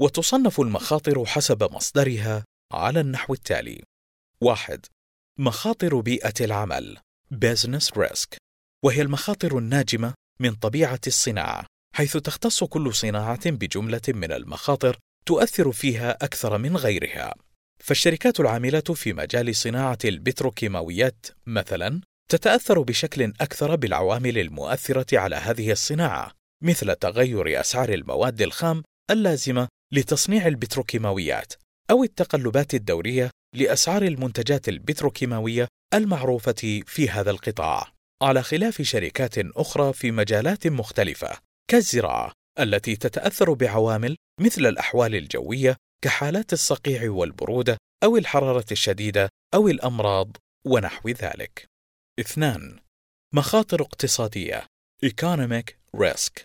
وتصنف 0.00 0.60
المخاطر 0.60 1.26
حسب 1.26 1.72
مصدرها 1.72 2.44
على 2.72 3.00
النحو 3.00 3.34
التالي. 3.34 3.82
واحد 4.40 4.86
مخاطر 5.38 6.00
بيئة 6.00 6.34
العمل 6.40 6.98
Business 7.34 7.98
Risk 7.98 8.36
وهي 8.84 9.02
المخاطر 9.02 9.58
الناجمة 9.58 10.14
من 10.40 10.54
طبيعة 10.54 11.00
الصناعة 11.06 11.66
حيث 11.94 12.16
تختص 12.16 12.64
كل 12.64 12.94
صناعة 12.94 13.50
بجملة 13.50 14.02
من 14.08 14.32
المخاطر 14.32 14.98
تؤثر 15.26 15.72
فيها 15.72 16.10
أكثر 16.10 16.58
من 16.58 16.76
غيرها. 16.76 17.34
فالشركات 17.84 18.40
العاملة 18.40 18.80
في 18.80 19.12
مجال 19.12 19.56
صناعة 19.56 19.98
البتروكيماويات 20.04 21.26
مثلا 21.46 22.00
تتأثر 22.30 22.80
بشكل 22.82 23.32
أكثر 23.40 23.76
بالعوامل 23.76 24.38
المؤثرة 24.38 25.18
على 25.18 25.36
هذه 25.36 25.72
الصناعة. 25.72 26.36
مثل 26.66 26.94
تغير 26.94 27.60
أسعار 27.60 27.88
المواد 27.88 28.42
الخام 28.42 28.82
اللازمة 29.10 29.68
لتصنيع 29.92 30.46
البتروكيماويات 30.46 31.52
أو 31.90 32.04
التقلبات 32.04 32.74
الدورية 32.74 33.30
لأسعار 33.54 34.02
المنتجات 34.02 34.68
البتروكيماوية 34.68 35.68
المعروفة 35.94 36.82
في 36.86 37.08
هذا 37.10 37.30
القطاع، 37.30 37.92
على 38.22 38.42
خلاف 38.42 38.82
شركات 38.82 39.34
أخرى 39.38 39.92
في 39.92 40.10
مجالات 40.10 40.66
مختلفة 40.66 41.38
كالزراعة 41.70 42.32
التي 42.60 42.96
تتأثر 42.96 43.52
بعوامل 43.52 44.16
مثل 44.40 44.66
الأحوال 44.66 45.14
الجوية 45.14 45.76
كحالات 46.04 46.52
الصقيع 46.52 47.10
والبرودة 47.10 47.76
أو 48.04 48.16
الحرارة 48.16 48.66
الشديدة 48.72 49.28
أو 49.54 49.68
الأمراض 49.68 50.36
ونحو 50.66 51.08
ذلك. 51.08 51.66
اثنان 52.20 52.78
مخاطر 53.34 53.82
اقتصادية 53.82 54.66
Economic 55.04 55.64
Risk 55.96 56.44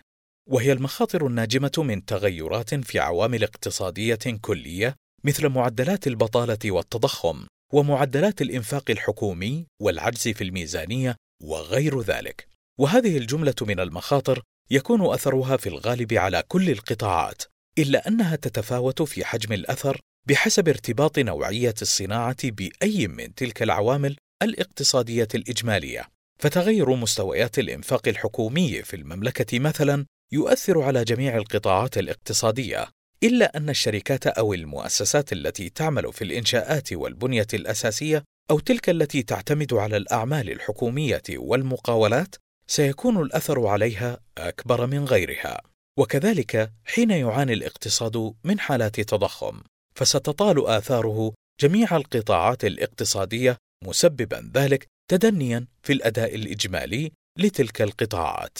وهي 0.50 0.72
المخاطر 0.72 1.26
الناجمة 1.26 1.72
من 1.78 2.04
تغيرات 2.04 2.74
في 2.74 2.98
عوامل 2.98 3.42
اقتصادية 3.42 4.18
كلية 4.40 4.96
مثل 5.24 5.48
معدلات 5.48 6.06
البطالة 6.06 6.58
والتضخم 6.64 7.46
ومعدلات 7.72 8.42
الإنفاق 8.42 8.90
الحكومي 8.90 9.66
والعجز 9.80 10.28
في 10.28 10.44
الميزانية 10.44 11.16
وغير 11.42 12.00
ذلك. 12.00 12.48
وهذه 12.78 13.18
الجملة 13.18 13.54
من 13.62 13.80
المخاطر 13.80 14.42
يكون 14.70 15.06
أثرها 15.06 15.56
في 15.56 15.68
الغالب 15.68 16.12
على 16.12 16.42
كل 16.48 16.70
القطاعات، 16.70 17.42
إلا 17.78 18.08
أنها 18.08 18.36
تتفاوت 18.36 19.02
في 19.02 19.24
حجم 19.24 19.52
الأثر 19.52 20.00
بحسب 20.28 20.68
ارتباط 20.68 21.18
نوعية 21.18 21.74
الصناعة 21.82 22.50
بأي 22.50 23.08
من 23.08 23.34
تلك 23.34 23.62
العوامل 23.62 24.16
الاقتصادية 24.42 25.28
الإجمالية. 25.34 26.08
فتغير 26.38 26.94
مستويات 26.94 27.58
الإنفاق 27.58 28.08
الحكومي 28.08 28.82
في 28.82 28.96
المملكة 28.96 29.58
مثلا 29.58 30.06
يؤثر 30.32 30.82
على 30.82 31.04
جميع 31.04 31.36
القطاعات 31.36 31.98
الاقتصادية 31.98 32.88
إلا 33.22 33.56
أن 33.56 33.70
الشركات 33.70 34.26
أو 34.26 34.54
المؤسسات 34.54 35.32
التي 35.32 35.68
تعمل 35.68 36.12
في 36.12 36.24
الإنشاءات 36.24 36.92
والبنية 36.92 37.46
الأساسية 37.54 38.24
أو 38.50 38.58
تلك 38.58 38.90
التي 38.90 39.22
تعتمد 39.22 39.74
على 39.74 39.96
الأعمال 39.96 40.50
الحكومية 40.50 41.22
والمقاولات 41.30 42.36
سيكون 42.66 43.22
الأثر 43.22 43.66
عليها 43.66 44.20
أكبر 44.38 44.86
من 44.86 45.04
غيرها. 45.04 45.60
وكذلك 45.98 46.72
حين 46.84 47.10
يعاني 47.10 47.52
الاقتصاد 47.52 48.34
من 48.44 48.60
حالات 48.60 49.00
تضخم، 49.00 49.60
فستطال 49.94 50.66
آثاره 50.66 51.34
جميع 51.60 51.96
القطاعات 51.96 52.64
الاقتصادية 52.64 53.56
مسببا 53.84 54.50
ذلك 54.54 54.86
تدنيا 55.10 55.66
في 55.82 55.92
الأداء 55.92 56.34
الإجمالي 56.34 57.12
لتلك 57.38 57.82
القطاعات. 57.82 58.58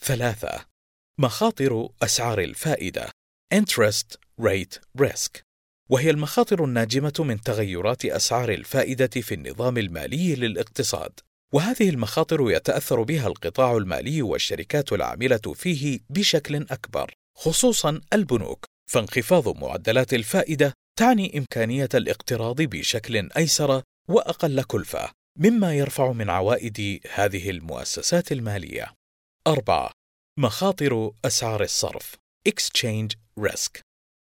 ثلاثة 0.00 0.73
مخاطر 1.18 1.88
أسعار 2.02 2.40
الفائدة. 2.40 3.10
Interest 3.54 4.16
Rate 4.40 4.78
Risk. 5.02 5.40
وهي 5.90 6.10
المخاطر 6.10 6.64
الناجمة 6.64 7.12
من 7.18 7.40
تغيرات 7.40 8.04
أسعار 8.04 8.52
الفائدة 8.52 9.06
في 9.06 9.34
النظام 9.34 9.78
المالي 9.78 10.34
للاقتصاد. 10.34 11.12
وهذه 11.52 11.88
المخاطر 11.90 12.50
يتأثر 12.50 13.02
بها 13.02 13.26
القطاع 13.26 13.76
المالي 13.76 14.22
والشركات 14.22 14.92
العاملة 14.92 15.54
فيه 15.54 16.00
بشكل 16.10 16.56
أكبر 16.56 17.14
خصوصا 17.36 18.00
البنوك. 18.12 18.64
فانخفاض 18.90 19.56
معدلات 19.56 20.14
الفائدة 20.14 20.72
تعني 20.98 21.38
إمكانية 21.38 21.88
الاقتراض 21.94 22.62
بشكل 22.62 23.30
أيسر 23.36 23.82
وأقل 24.08 24.62
كلفة 24.62 25.10
مما 25.38 25.74
يرفع 25.74 26.12
من 26.12 26.30
عوائد 26.30 27.00
هذه 27.14 27.50
المؤسسات 27.50 28.32
المالية. 28.32 28.92
أربعة 29.46 29.90
مخاطر 30.38 31.10
أسعار 31.24 31.62
الصرف. 31.62 32.14
Exchange 32.48 33.14
Risk. 33.40 33.80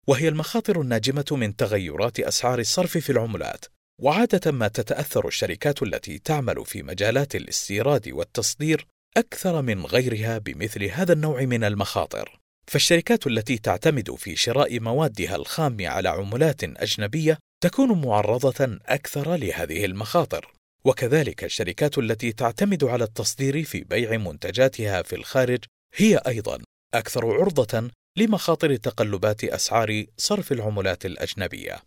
وهي 0.07 0.27
المخاطر 0.27 0.81
الناجمة 0.81 1.25
من 1.31 1.55
تغيرات 1.55 2.19
أسعار 2.19 2.59
الصرف 2.59 2.97
في 2.97 3.09
العملات. 3.11 3.65
وعادة 4.01 4.51
ما 4.51 4.67
تتأثر 4.67 5.27
الشركات 5.27 5.83
التي 5.83 6.19
تعمل 6.19 6.65
في 6.65 6.83
مجالات 6.83 7.35
الاستيراد 7.35 8.09
والتصدير 8.09 8.87
أكثر 9.17 9.61
من 9.61 9.85
غيرها 9.85 10.37
بمثل 10.37 10.83
هذا 10.83 11.13
النوع 11.13 11.41
من 11.41 11.63
المخاطر. 11.63 12.39
فالشركات 12.67 13.27
التي 13.27 13.57
تعتمد 13.57 14.15
في 14.15 14.35
شراء 14.35 14.79
موادها 14.79 15.35
الخام 15.35 15.77
على 15.81 16.09
عملات 16.09 16.63
أجنبية 16.63 17.37
تكون 17.63 18.01
معرضة 18.01 18.77
أكثر 18.85 19.35
لهذه 19.35 19.85
المخاطر. 19.85 20.53
وكذلك 20.85 21.43
الشركات 21.43 21.97
التي 21.97 22.31
تعتمد 22.31 22.83
على 22.83 23.03
التصدير 23.03 23.63
في 23.63 23.83
بيع 23.83 24.17
منتجاتها 24.17 25.01
في 25.01 25.15
الخارج 25.15 25.59
هي 25.95 26.17
أيضا 26.27 26.63
أكثر 26.93 27.25
عرضة 27.25 27.91
لمخاطر 28.17 28.75
تقلبات 28.75 29.43
أسعار 29.43 30.05
صرف 30.17 30.51
العملات 30.51 31.05
الأجنبية. 31.05 31.83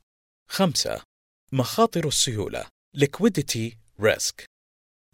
خمسة 0.50 1.02
مخاطر 1.52 2.08
السيولة 2.08 2.66
liquidity 2.96 3.72
risk 4.02 4.44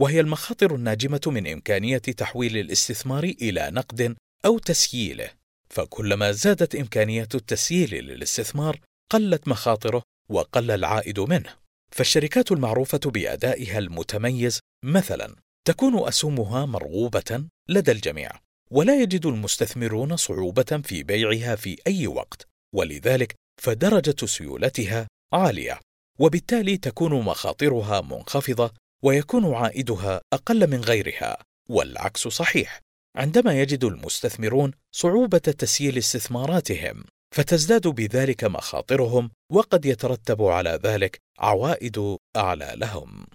وهي 0.00 0.20
المخاطر 0.20 0.75
الناجمة 0.75 1.20
من 1.26 1.47
إمكانية 1.47 1.99
تحويل 1.99 2.56
الاستثمار 2.56 3.25
إلى 3.25 3.70
نقد 3.70 4.16
أو 4.44 4.59
تسييله 4.59 5.30
فكلما 5.70 6.32
زادت 6.32 6.75
إمكانية 6.75 7.28
التسييل 7.35 8.04
للاستثمار 8.04 8.80
قلت 9.11 9.49
مخاطره 9.49 10.02
وقل 10.28 10.70
العائد 10.70 11.20
منه. 11.20 11.56
فالشركات 11.92 12.52
المعروفة 12.52 13.00
بأدائها 13.04 13.78
المتميز 13.78 14.61
مثلا 14.85 15.37
تكون 15.64 16.09
أسهمها 16.09 16.66
مرغوبة 16.66 17.49
لدى 17.68 17.92
الجميع. 17.92 18.30
ولا 18.72 19.02
يجد 19.02 19.26
المستثمرون 19.26 20.16
صعوبة 20.16 20.82
في 20.84 21.02
بيعها 21.02 21.56
في 21.56 21.76
أي 21.86 22.06
وقت 22.06 22.48
ولذلك 22.74 23.34
فدرجة 23.62 24.26
سيولتها 24.26 25.06
عالية 25.32 25.80
وبالتالي 26.18 26.76
تكون 26.76 27.12
مخاطرها 27.12 28.00
منخفضة 28.00 28.72
ويكون 29.02 29.54
عائدها 29.54 30.20
أقل 30.32 30.70
من 30.70 30.80
غيرها 30.80 31.42
والعكس 31.68 32.28
صحيح 32.28 32.80
عندما 33.16 33.60
يجد 33.60 33.84
المستثمرون 33.84 34.72
صعوبة 34.94 35.38
تسييل 35.38 35.98
استثماراتهم 35.98 37.04
فتزداد 37.34 37.88
بذلك 37.88 38.44
مخاطرهم 38.44 39.30
وقد 39.52 39.86
يترتب 39.86 40.42
على 40.42 40.80
ذلك 40.84 41.18
عوائد 41.38 42.16
أعلى 42.36 42.72
لهم. 42.76 43.26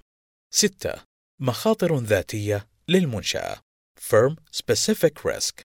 6. 0.54 0.94
مخاطر 1.40 2.00
ذاتية 2.00 2.68
للمنشأة 2.88 3.65
Firm 4.00 4.36
Specific 4.52 5.24
Risk 5.26 5.62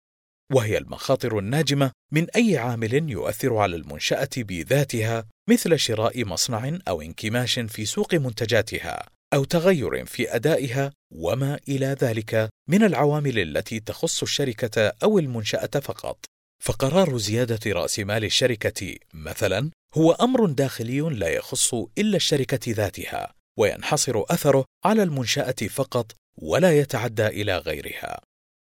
وهي 0.53 0.79
المخاطر 0.79 1.39
الناجمة 1.39 1.91
من 2.13 2.31
أي 2.31 2.59
عامل 2.59 3.11
يؤثر 3.11 3.57
على 3.57 3.77
المنشأة 3.77 4.29
بذاتها 4.37 5.25
مثل 5.51 5.79
شراء 5.79 6.25
مصنع 6.25 6.79
أو 6.89 7.03
انكماش 7.03 7.59
في 7.59 7.85
سوق 7.85 8.15
منتجاتها 8.15 9.07
أو 9.35 9.45
تغير 9.45 10.07
في 10.07 10.35
أدائها 10.35 10.93
وما 11.15 11.61
إلى 11.69 11.87
ذلك 11.87 12.49
من 12.69 12.83
العوامل 12.83 13.39
التي 13.39 13.81
تخص 13.81 14.23
الشركة 14.23 14.93
أو 15.03 15.19
المنشأة 15.19 15.81
فقط. 15.81 16.25
فقرار 16.63 17.19
زيادة 17.19 17.73
رأس 17.73 17.99
مال 17.99 18.25
الشركة 18.25 18.97
مثلا 19.15 19.71
هو 19.95 20.13
أمر 20.13 20.47
داخلي 20.47 21.01
لا 21.01 21.29
يخص 21.29 21.75
إلا 21.75 22.17
الشركة 22.17 22.73
ذاتها 22.73 23.35
وينحصر 23.59 24.23
أثره 24.31 24.65
على 24.85 25.03
المنشأة 25.03 25.69
فقط 25.71 26.13
ولا 26.37 26.79
يتعدى 26.79 27.27
إلى 27.27 27.59
غيرها. 27.59 28.21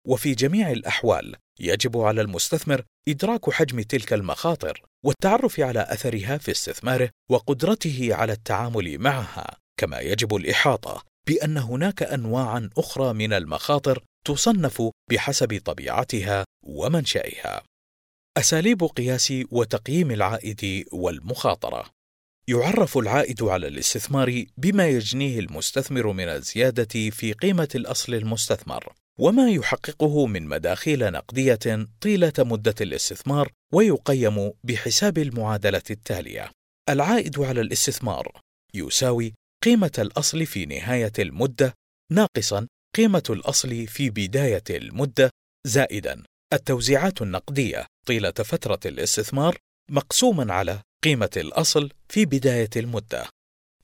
وفي 0.08 0.36
جميع 0.36 0.72
الأحوال 0.72 1.36
يجب 1.60 1.98
على 1.98 2.22
المستثمر 2.22 2.84
إدراك 3.08 3.50
حجم 3.50 3.82
تلك 3.82 4.14
المخاطر 4.14 4.82
والتعرف 5.06 5.60
على 5.60 5.82
أثرها 5.90 6.38
في 6.38 6.52
استثماره 6.52 7.10
وقدرته 7.32 8.10
على 8.12 8.34
التعامل 8.34 9.00
معها 9.00 9.58
كما 9.80 10.00
يجب 10.00 10.36
الإحاطة 10.36 11.04
بأن 11.28 11.58
هناك 11.58 12.04
أنواعا 12.04 12.70
أخرى 12.78 13.14
من 13.14 13.34
المخاطر 13.34 14.04
تصنف 14.26 14.84
بحسب 15.12 15.62
طبيعتها 15.66 16.46
ومنشأها. 16.64 17.64
أساليب 18.38 18.84
قياس 18.84 19.34
وتقييم 19.52 20.12
العائد 20.12 20.86
والمخاطرة 20.92 21.90
يعرف 22.48 22.98
العائد 22.98 23.44
على 23.44 23.68
الاستثمار 23.68 24.46
بما 24.58 24.88
يجنيه 24.88 25.40
المستثمر 25.40 26.12
من 26.12 26.28
الزيادة 26.28 27.10
في 27.10 27.34
قيمة 27.34 27.70
الأصل 27.76 28.14
المستثمر، 28.14 28.94
وما 29.20 29.50
يحققه 29.50 30.26
من 30.26 30.48
مداخيل 30.48 31.12
نقدية 31.12 31.88
طيلة 32.02 32.34
مدة 32.40 32.76
الاستثمار، 32.82 33.52
ويقيم 33.74 34.52
بحساب 34.64 35.18
المعادلة 35.18 35.84
التالية: 35.90 36.52
العائد 36.90 37.40
على 37.40 37.62
الاستثمار 37.62 38.42
يساوي 38.74 39.34
قيمة 39.64 39.92
الأصل 40.00 40.46
في 40.46 40.66
نهاية 40.66 41.14
المدة 41.20 41.74
ناقصا 42.12 42.68
قيمة 42.96 43.24
الأصل 43.30 43.88
في 43.88 44.10
بداية 44.10 44.64
المدة 44.70 45.30
زائدا 45.68 46.24
التوزيعات 46.54 47.22
النقدية 47.22 47.86
طيلة 48.06 48.32
فترة 48.32 48.80
الاستثمار 48.86 49.58
مقسوما 49.92 50.54
على 50.54 50.82
قيمة 51.04 51.30
الأصل 51.38 51.90
في 52.10 52.26
بداية 52.26 52.70
المدة. 52.76 53.28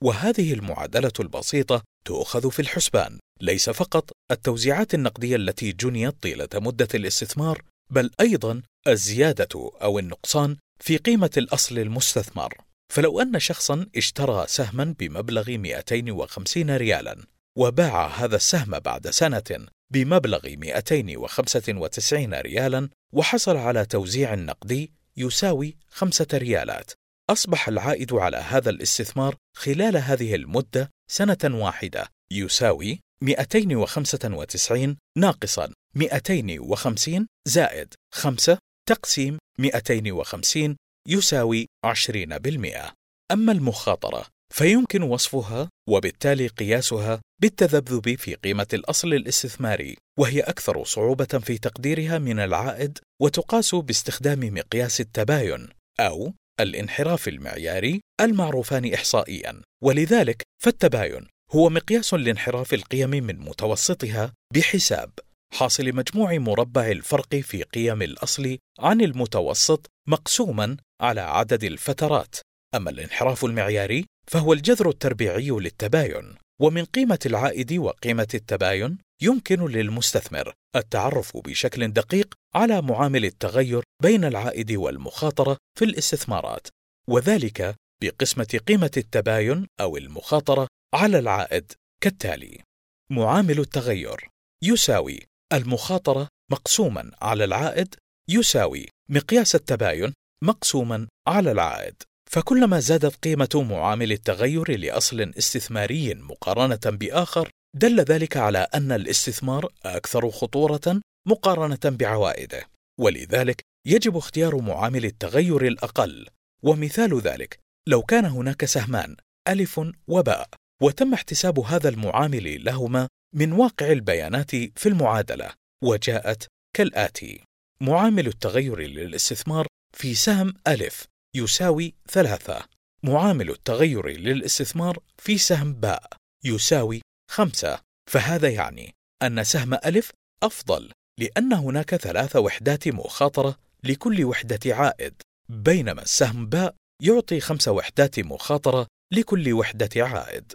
وهذه 0.02 0.52
المعادلة 0.52 1.12
البسيطة 1.20 1.82
تؤخذ 2.04 2.50
في 2.50 2.62
الحسبان 2.62 3.18
ليس 3.40 3.70
فقط 3.70 4.10
التوزيعات 4.30 4.94
النقدية 4.94 5.36
التي 5.36 5.72
جنيت 5.72 6.22
طيلة 6.22 6.48
مدة 6.54 6.88
الاستثمار، 6.94 7.62
بل 7.90 8.10
أيضا 8.20 8.62
الزيادة 8.86 9.48
أو 9.82 9.98
النقصان 9.98 10.56
في 10.80 10.96
قيمة 10.96 11.30
الأصل 11.36 11.78
المستثمر. 11.78 12.54
فلو 12.92 13.20
أن 13.20 13.38
شخصا 13.38 13.86
اشترى 13.96 14.46
سهما 14.48 14.94
بمبلغ 14.98 15.50
250 15.50 16.76
ريالا 16.76 17.16
وباع 17.56 18.06
هذا 18.06 18.36
السهم 18.36 18.78
بعد 18.78 19.10
سنة 19.10 19.66
بمبلغ 19.90 20.48
295 20.48 22.34
ريالا 22.34 22.88
وحصل 23.12 23.56
على 23.56 23.86
توزيع 23.86 24.34
نقدي 24.34 24.92
يساوي 25.16 25.76
خمسة 25.90 26.26
ريالات 26.34 26.90
أصبح 27.30 27.68
العائد 27.68 28.12
على 28.12 28.36
هذا 28.36 28.70
الاستثمار 28.70 29.36
خلال 29.56 29.96
هذه 29.96 30.34
المدة 30.34 30.90
سنة 31.10 31.38
واحدة 31.44 32.08
يساوي 32.32 33.00
295 33.22 34.96
ناقصا 35.18 35.72
250 35.94 37.26
زائد 37.48 37.94
5 38.14 38.58
تقسيم 38.88 39.38
250 39.58 40.76
يساوي 41.08 41.66
20%. 41.86 42.92
أما 43.32 43.52
المخاطرة 43.52 44.26
فيمكن 44.54 45.02
وصفها 45.02 45.70
وبالتالي 45.88 46.46
قياسها 46.46 47.20
بالتذبذب 47.42 48.14
في 48.14 48.34
قيمة 48.34 48.66
الأصل 48.72 49.14
الاستثماري، 49.14 49.96
وهي 50.18 50.40
أكثر 50.40 50.84
صعوبة 50.84 51.24
في 51.24 51.58
تقديرها 51.58 52.18
من 52.18 52.38
العائد، 52.40 52.98
وتقاس 53.22 53.74
باستخدام 53.74 54.40
مقياس 54.54 55.00
التباين 55.00 55.68
أو 56.00 56.32
الانحراف 56.60 57.28
المعياري 57.28 58.00
المعروفان 58.20 58.94
إحصائيا، 58.94 59.62
ولذلك 59.84 60.42
فالتباين 60.62 61.26
هو 61.52 61.68
مقياس 61.70 62.14
لانحراف 62.14 62.74
القيم 62.74 63.10
من 63.10 63.38
متوسطها 63.38 64.32
بحساب. 64.54 65.10
حاصل 65.54 65.92
مجموع 65.92 66.38
مربع 66.38 66.86
الفرق 66.86 67.36
في 67.36 67.62
قيم 67.62 68.02
الأصل 68.02 68.58
عن 68.78 69.00
المتوسط 69.00 69.86
مقسوما 70.08 70.76
على 71.00 71.20
عدد 71.20 71.64
الفترات. 71.64 72.36
أما 72.74 72.90
الانحراف 72.90 73.44
المعياري 73.44 74.04
فهو 74.30 74.52
الجذر 74.52 74.88
التربيعي 74.88 75.50
للتباين 75.50 76.34
ومن 76.60 76.84
قيمة 76.84 77.18
العائد 77.26 77.72
وقيمة 77.72 78.28
التباين 78.34 78.98
يمكن 79.22 79.66
للمستثمر 79.66 80.54
التعرف 80.76 81.36
بشكل 81.36 81.88
دقيق 81.88 82.34
على 82.54 82.82
معامل 82.82 83.24
التغير 83.24 83.82
بين 84.02 84.24
العائد 84.24 84.72
والمخاطرة 84.72 85.56
في 85.78 85.84
الاستثمارات 85.84 86.68
وذلك 87.10 87.74
بقسمة 88.02 88.60
قيمة 88.66 88.90
التباين 88.96 89.66
أو 89.80 89.96
المخاطرة 89.96 90.68
على 90.94 91.18
العائد 91.18 91.72
كالتالي: 92.02 92.62
معامل 93.10 93.60
التغير 93.60 94.28
يساوي 94.64 95.20
المخاطرة 95.52 96.28
مقسوما 96.50 97.10
على 97.22 97.44
العائد 97.44 97.94
يساوي 98.30 98.88
مقياس 99.10 99.54
التباين 99.54 100.12
مقسوما 100.44 101.08
على 101.28 101.52
العائد. 101.52 102.02
فكلما 102.30 102.80
زادت 102.80 103.16
قيمة 103.24 103.66
معامل 103.70 104.12
التغير 104.12 104.78
لأصل 104.78 105.20
استثماري 105.20 106.14
مقارنة 106.14 106.80
بآخر 106.96 107.50
دل 107.74 108.00
ذلك 108.00 108.36
على 108.36 108.58
أن 108.58 108.92
الاستثمار 108.92 109.72
أكثر 109.84 110.30
خطورة 110.30 111.00
مقارنة 111.26 111.78
بعوائده 111.84 112.68
ولذلك 113.00 113.62
يجب 113.86 114.16
اختيار 114.16 114.56
معامل 114.56 115.04
التغير 115.04 115.66
الأقل. 115.66 116.26
ومثال 116.62 117.20
ذلك 117.20 117.58
لو 117.88 118.02
كان 118.02 118.24
هناك 118.24 118.64
سهمان 118.64 119.16
ألف 119.48 119.80
وباء 120.08 120.48
وتم 120.82 121.14
احتساب 121.14 121.58
هذا 121.58 121.88
المعامل 121.88 122.64
لهما 122.64 123.08
من 123.34 123.52
واقع 123.52 123.92
البيانات 123.92 124.50
في 124.50 124.86
المعادلة 124.86 125.50
وجاءت 125.84 126.46
كالآتي 126.76 127.44
معامل 127.80 128.26
التغير 128.26 128.80
للاستثمار 128.80 129.66
في 129.96 130.14
سهم 130.14 130.54
ألف 130.68 131.04
يساوي 131.36 131.94
ثلاثة. 132.10 132.64
معامل 133.02 133.50
التغير 133.50 134.08
للاستثمار 134.08 134.98
في 135.18 135.38
سهم 135.38 135.74
باء 135.74 136.12
يساوي 136.44 137.00
خمسة. 137.30 137.80
فهذا 138.10 138.48
يعني 138.48 138.94
أن 139.22 139.44
سهم 139.44 139.74
ألف 139.74 140.12
أفضل 140.42 140.92
لأن 141.18 141.52
هناك 141.52 141.96
ثلاث 141.96 142.36
وحدات 142.36 142.88
مخاطرة 142.88 143.58
لكل 143.84 144.24
وحدة 144.24 144.74
عائد. 144.74 145.22
بينما 145.48 146.02
السهم 146.02 146.46
باء 146.46 146.74
يعطي 147.02 147.40
خمس 147.40 147.68
وحدات 147.68 148.20
مخاطرة 148.20 148.86
لكل 149.12 149.52
وحدة 149.52 149.90
عائد. 149.96 150.52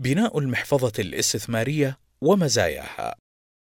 بناء 0.00 0.38
المحفظة 0.38 0.92
الاستثمارية 0.98 1.98
ومزاياها. 2.20 3.16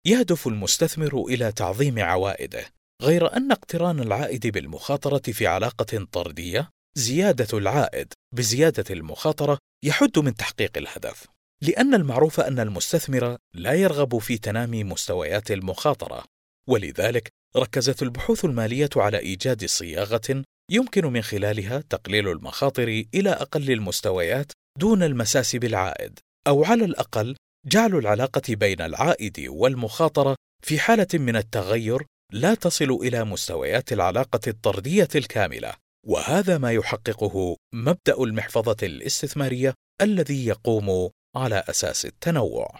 يهدف 0.05 0.47
المستثمر 0.47 1.25
إلى 1.27 1.51
تعظيم 1.51 1.99
عوائده. 1.99 2.65
غير 3.01 3.37
أن 3.37 3.51
اقتران 3.51 3.99
العائد 3.99 4.47
بالمخاطرة 4.47 5.31
في 5.31 5.47
علاقة 5.47 6.07
طردية 6.11 6.69
زيادة 6.97 7.57
العائد 7.57 8.13
بزيادة 8.35 8.93
المخاطرة 8.93 9.57
يحد 9.83 10.19
من 10.19 10.35
تحقيق 10.35 10.77
الهدف. 10.77 11.32
لأن 11.63 11.93
المعروف 11.93 12.39
أن 12.39 12.59
المستثمر 12.59 13.37
لا 13.53 13.73
يرغب 13.73 14.17
في 14.17 14.37
تنامي 14.37 14.83
مستويات 14.83 15.51
المخاطرة 15.51 16.23
ولذلك 16.67 17.29
ركزت 17.57 18.03
البحوث 18.03 18.45
المالية 18.45 18.89
على 18.95 19.19
إيجاد 19.19 19.65
صياغة 19.65 20.43
يمكن 20.71 21.05
من 21.05 21.21
خلالها 21.21 21.83
تقليل 21.89 22.27
المخاطر 22.27 23.03
إلى 23.13 23.29
أقل 23.29 23.71
المستويات 23.71 24.51
دون 24.79 25.03
المساس 25.03 25.55
بالعائد 25.55 26.19
أو 26.47 26.63
على 26.63 26.85
الأقل 26.85 27.35
جعل 27.65 27.95
العلاقة 27.95 28.55
بين 28.55 28.81
العائد 28.81 29.45
والمخاطرة 29.49 30.35
في 30.63 30.79
حالة 30.79 31.07
من 31.13 31.35
التغير 31.35 32.03
لا 32.31 32.53
تصل 32.53 32.91
إلى 32.91 33.23
مستويات 33.23 33.93
العلاقة 33.93 34.39
الطردية 34.47 35.07
الكاملة. 35.15 35.73
وهذا 36.07 36.57
ما 36.57 36.71
يحققه 36.71 37.57
مبدأ 37.73 38.23
المحفظة 38.23 38.77
الاستثمارية 38.83 39.73
الذي 40.01 40.45
يقوم 40.45 41.09
على 41.35 41.63
أساس 41.69 42.05
التنوع. 42.05 42.79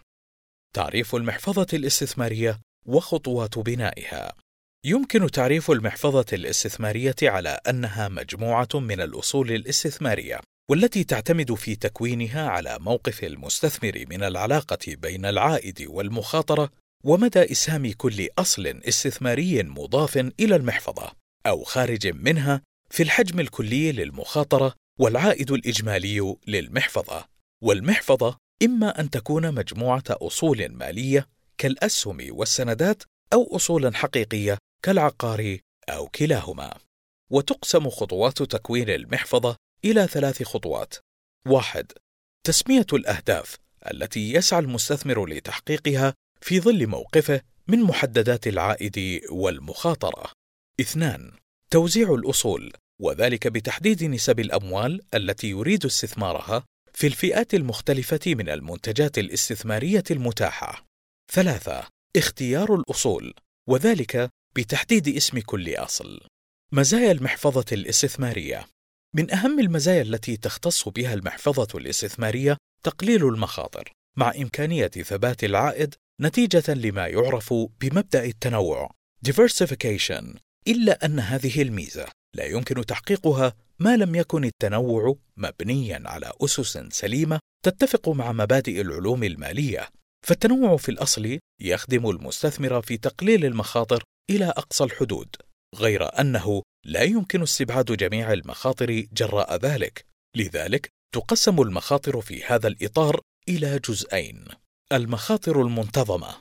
تعريف 0.76 1.16
المحفظة 1.16 1.68
الاستثمارية 1.74 2.60
وخطوات 2.86 3.60
بنائها. 3.60 4.34
يمكن 4.86 5.32
تعريف 5.32 5.72
المحفظة 5.72 6.26
الاستثمارية 6.34 7.16
على 7.24 7.60
أنها 7.70 8.08
مجموعة 8.08 8.68
من 8.74 9.02
الأصول 9.02 9.52
الاستثمارية 9.52 10.40
والتي 10.72 11.04
تعتمد 11.04 11.54
في 11.54 11.76
تكوينها 11.76 12.50
على 12.50 12.78
موقف 12.80 13.24
المستثمر 13.24 14.06
من 14.10 14.24
العلاقة 14.24 14.78
بين 14.88 15.26
العائد 15.26 15.86
والمخاطرة 15.90 16.70
ومدى 17.04 17.52
إسهام 17.52 17.92
كل 17.92 18.30
أصل 18.38 18.68
استثماري 18.68 19.64
مضاف 19.64 20.18
إلى 20.18 20.56
المحفظة 20.56 21.12
أو 21.46 21.64
خارج 21.64 22.08
منها 22.08 22.62
في 22.90 23.04
الحجم 23.04 23.40
الكلي 23.40 23.92
للمخاطرة 23.92 24.74
والعائد 25.00 25.52
الإجمالي 25.52 26.36
للمحفظة. 26.48 27.26
والمحفظة 27.64 28.38
إما 28.64 29.00
أن 29.00 29.10
تكون 29.10 29.54
مجموعة 29.54 30.04
أصول 30.10 30.70
مالية 30.70 31.28
كالأسهم 31.58 32.18
والسندات 32.30 33.04
أو 33.34 33.56
أصولا 33.56 33.96
حقيقية 33.96 34.58
كالعقار 34.84 35.58
أو 35.90 36.08
كلاهما. 36.08 36.74
وتقسم 37.32 37.90
خطوات 37.90 38.44
تكوين 38.44 38.90
المحفظة 38.90 39.56
إلى 39.86 40.08
ثلاث 40.08 40.44
خطوات. 40.44 40.96
واحد 41.48 41.92
تسمية 42.44 42.86
الأهداف 42.94 43.58
التي 43.92 44.34
يسعى 44.34 44.60
المستثمر 44.60 45.26
لتحقيقها 45.26 46.14
في 46.42 46.60
ظل 46.60 46.88
موقفه 46.88 47.42
من 47.68 47.80
محددات 47.80 48.48
العائد 48.48 49.22
والمخاطرة. 49.30 50.32
اثنان 50.82 51.32
توزيع 51.70 52.14
الأصول 52.14 52.74
وذلك 53.02 53.48
بتحديد 53.48 54.04
نسب 54.04 54.40
الأموال 54.40 55.02
التي 55.14 55.50
يريد 55.50 55.86
استثمارها 55.86 56.64
في 56.94 57.08
الفئات 57.08 57.54
المختلفة 57.54 58.20
من 58.28 58.50
المنتجات 58.50 59.18
الاستثمارية 59.18 60.04
المتاحة. 60.12 60.86
ثلاثة: 61.32 61.88
اختيار 62.16 62.76
الأصول، 62.76 63.34
وذلك 63.70 64.30
بتحديد 64.56 65.08
اسم 65.08 65.40
كل 65.40 65.76
أصل. 65.76 66.20
مزايا 66.72 67.12
المحفظة 67.12 67.66
الاستثمارية 67.72 68.66
من 69.16 69.32
أهم 69.32 69.60
المزايا 69.60 70.02
التي 70.02 70.38
تختص 70.38 70.90
بها 70.90 71.14
المحفظة 71.14 71.78
الاستثمارية 71.80 72.58
تقليل 72.84 73.28
المخاطر، 73.28 73.92
مع 74.18 74.34
إمكانية 74.36 74.88
ثبات 74.88 75.44
العائد 75.44 75.96
نتيجة 76.22 76.74
لما 76.74 77.08
يعرف 77.08 77.54
بمبدأ 77.54 78.26
التنوع 78.26 78.92
diversification 79.28 80.38
إلا 80.68 81.06
أن 81.06 81.20
هذه 81.20 81.62
الميزة 81.62 82.08
لا 82.36 82.46
يمكن 82.46 82.86
تحقيقها 82.86 83.54
ما 83.80 83.98
لم 83.98 84.16
يكن 84.16 84.44
التنوع 84.44 85.16
مبنيا 85.38 86.04
على 86.06 86.32
أسس 86.42 86.78
سليمة 86.78 87.40
تتفق 87.66 88.10
مع 88.10 88.32
مبادئ 88.32 88.82
العلوم 88.82 89.24
المالية. 89.24 89.90
فالتنوع 90.26 90.78
في 90.78 90.90
الأصل 90.90 91.40
يخدم 91.62 92.10
المستثمر 92.10 92.82
في 92.82 92.98
تقليل 92.98 93.46
المخاطر 93.46 94.04
إلى 94.30 94.46
أقصى 94.46 94.84
الحدود 94.84 95.36
غير 95.76 96.20
أنه 96.20 96.62
لا 96.86 97.02
يمكن 97.02 97.42
استبعاد 97.42 97.86
جميع 97.86 98.34
المخاطر 98.34 99.06
جراء 99.14 99.56
ذلك. 99.56 100.06
لذلك 100.36 100.90
تقسم 101.14 101.62
المخاطر 101.62 102.22
في 102.22 102.44
هذا 102.44 102.68
الإطار 102.68 103.20
إلى 103.50 103.80
جزئين. 103.80 104.46
المخاطر 104.92 105.62
المنتظمة. 105.62 106.36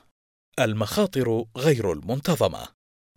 المخاطر 0.59 1.45
غير 1.57 1.91
المنتظمة. 1.91 2.67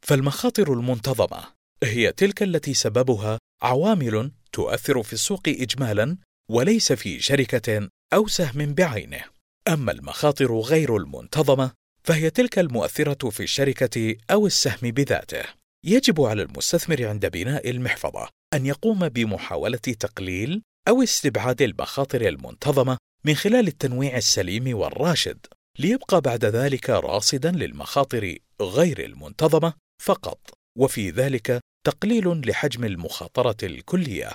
فالمخاطر 0.02 0.72
المنتظمة 0.72 1.55
هي 1.82 2.12
تلك 2.12 2.42
التي 2.42 2.74
سببها 2.74 3.38
عوامل 3.62 4.32
تؤثر 4.52 5.02
في 5.02 5.12
السوق 5.12 5.42
اجمالا 5.48 6.16
وليس 6.50 6.92
في 6.92 7.20
شركة 7.20 7.88
أو 8.12 8.26
سهم 8.26 8.74
بعينه. 8.74 9.24
أما 9.68 9.92
المخاطر 9.92 10.60
غير 10.60 10.96
المنتظمة 10.96 11.70
فهي 12.04 12.30
تلك 12.30 12.58
المؤثرة 12.58 13.30
في 13.30 13.42
الشركة 13.42 14.16
أو 14.30 14.46
السهم 14.46 14.90
بذاته. 14.90 15.42
يجب 15.84 16.20
على 16.20 16.42
المستثمر 16.42 17.06
عند 17.06 17.26
بناء 17.26 17.70
المحفظة 17.70 18.28
أن 18.54 18.66
يقوم 18.66 19.08
بمحاولة 19.08 19.78
تقليل 19.78 20.62
أو 20.88 21.02
استبعاد 21.02 21.62
المخاطر 21.62 22.28
المنتظمة 22.28 22.98
من 23.24 23.34
خلال 23.34 23.68
التنويع 23.68 24.16
السليم 24.16 24.78
والراشد. 24.78 25.46
ليبقى 25.78 26.20
بعد 26.20 26.44
ذلك 26.44 26.90
راصدا 26.90 27.50
للمخاطر 27.50 28.36
غير 28.60 29.04
المنتظمة 29.04 29.72
فقط. 30.02 30.55
وفي 30.76 31.10
ذلك 31.10 31.60
تقليل 31.86 32.48
لحجم 32.48 32.84
المخاطرة 32.84 33.56
الكلية. 33.62 34.30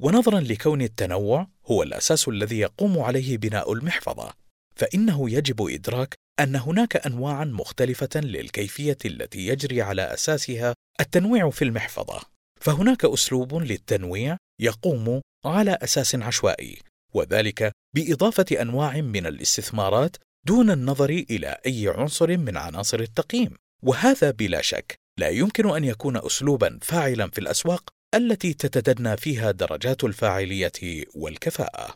ونظرا 0.00 0.40
لكون 0.40 0.82
التنوع 0.82 1.48
هو 1.66 1.82
الأساس 1.82 2.28
الذي 2.28 2.58
يقوم 2.58 2.98
عليه 2.98 3.38
بناء 3.38 3.72
المحفظة 3.72 4.32
فإنه 4.76 5.30
يجب 5.30 5.62
إدراك 5.68 6.14
أن 6.40 6.56
هناك 6.56 6.96
أنواعا 6.96 7.44
مختلفة 7.44 8.20
للكيفية 8.20 8.98
التي 9.04 9.46
يجري 9.46 9.82
على 9.82 10.02
أساسها 10.02 10.74
التنويع 11.00 11.50
في 11.50 11.62
المحفظة. 11.62 12.20
فهناك 12.60 13.04
أسلوب 13.04 13.54
للتنويع 13.54 14.36
يقوم 14.60 15.20
على 15.44 15.78
أساس 15.82 16.14
عشوائي 16.14 16.78
وذلك 17.14 17.72
بإضافة 17.94 18.46
أنواع 18.60 19.00
من 19.00 19.26
الاستثمارات 19.26 20.16
دون 20.46 20.70
النظر 20.70 21.10
إلى 21.10 21.58
أي 21.66 21.88
عنصر 21.88 22.36
من 22.36 22.56
عناصر 22.56 23.00
التقييم 23.00 23.50
وهذا 23.82 24.30
بلا 24.30 24.62
شك 24.62 24.96
لا 25.18 25.28
يمكن 25.28 25.70
أن 25.70 25.84
يكون 25.84 26.16
اسلوبا 26.16 26.78
فاعلا 26.82 27.30
في 27.30 27.38
الأسواق 27.38 27.90
التي 28.14 28.54
تتدنى 28.54 29.16
فيها 29.16 29.50
درجات 29.50 30.04
الفاعلية 30.04 31.04
والكفاءة. 31.14 31.94